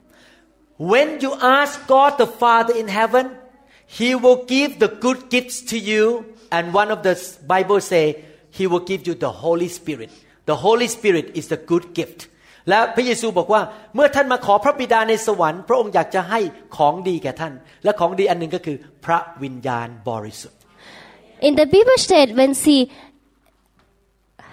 [0.79, 3.31] When you ask God the Father in heaven,
[3.87, 7.15] He will give the good gifts to you, and one of the
[7.47, 8.17] Bible say
[8.51, 10.11] He will give you the Holy Spirit.
[10.47, 12.29] The Holy Spirit is the good gift.
[12.71, 13.63] และพระเยซูบอกว่า
[13.95, 16.41] เมื่อท่านมาขอพระบิดาในสวรรค์ พระองค์อยากจะให้
[16.77, 17.53] ของดีแก่ท่าน
[17.85, 20.59] และของดีอันหนึ่งก็คือพระวิญญาณบริสุทธิ์
[21.49, 22.81] In der Bibel steht, wenn sie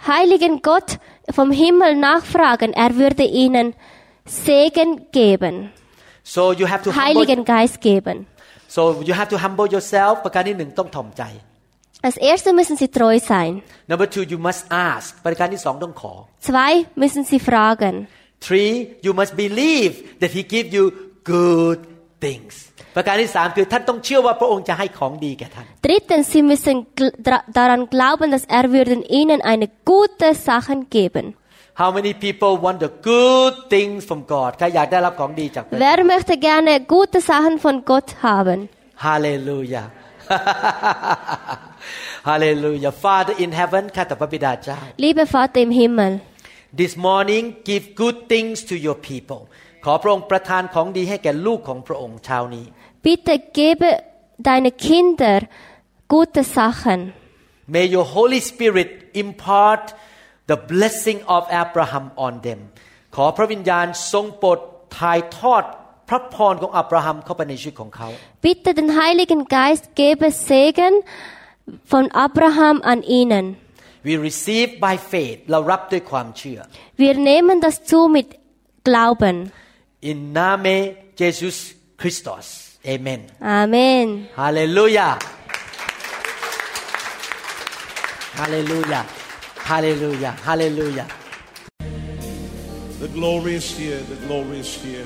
[0.07, 0.99] heiligen Gott
[1.31, 3.75] vom Himmel nachfragen, er würde ihnen
[4.25, 5.71] Segen geben,
[6.25, 8.27] so you have to humble, Heiligen Geist geben.
[8.69, 11.23] so you have to humble yourself ประการที่หนึ่งต้องถ่อมใจ
[12.07, 13.53] Als erstes müssen sie treu sein.
[13.91, 16.13] number two you must ask ประการที่สองต้องขอ
[16.49, 17.95] Zwei müssen sie fragen.
[18.47, 18.73] three
[19.07, 20.85] you must believe that He give you
[21.35, 21.81] good
[22.25, 22.55] things
[22.96, 30.80] ประการที่สามคือท่านต้องเชื่อว่าพระองค์จะให้ของดีแก่ท่าน Drittens, sie müssen gl- dra- daran glauben, dass er würden ihnen eine gute Sachen
[30.98, 31.26] geben.
[31.82, 37.56] How many people want the good things from God ใครอยากได้รับของดีจากพระเจ้า Wer möchte gerne gute Sachen
[37.66, 38.58] von Gott haben?
[39.08, 39.86] Hallelujah
[42.30, 46.14] Hallelujah Father in heaven ข้าแต่พระบิดาเจ้า Lieber Vater im Himmel,
[46.82, 49.42] This morning give good things to your people
[49.86, 52.66] ขอพระองค์ประทานของดีให้แก่ลูกของพระองค์เช้านี้
[53.03, 53.89] bitte gebe
[54.39, 55.41] deine Kinder
[56.09, 57.13] gute Sachen.
[57.67, 59.95] May your Holy Spirit impart
[60.47, 62.61] the blessing of Abraham on them
[63.15, 64.59] ขอพระวิญญาณทรงโปรด
[64.99, 65.65] ถ่ายทอด
[66.09, 68.09] พระพรของอับราฮัมเข้าไปในชีวิตของเขา
[68.47, 70.95] Bitte den Heiligen Geist gebe Segen
[71.93, 73.45] von Abraham an ihnen.
[74.09, 76.59] We receive by faith เรารับด้วยความเชื่อ
[77.05, 78.29] Wir nehmen das zu mit
[78.89, 79.37] Glauben.
[80.11, 80.75] In Name
[81.21, 81.57] Jesus
[82.01, 82.47] Christus
[82.86, 84.28] Amen Amen.
[84.36, 85.20] Hallelujah
[88.36, 89.06] Hallelujah
[89.64, 91.08] Hallelujah Hallelujah
[93.02, 95.06] The glory is here, the glory is here.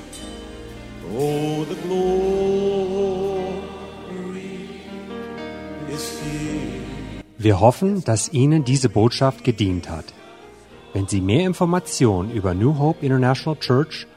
[1.14, 2.40] Oh, the glory
[5.90, 7.24] is here.
[7.38, 10.14] Wir hoffen, dass Ihnen diese Botschaft gedient hat.
[10.92, 14.08] Wenn Sie mehr Informationen über New Hope International Church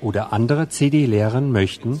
[0.00, 2.00] oder andere CD-Lehren möchten,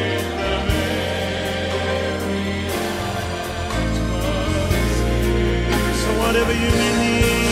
[6.31, 7.50] Whatever you need.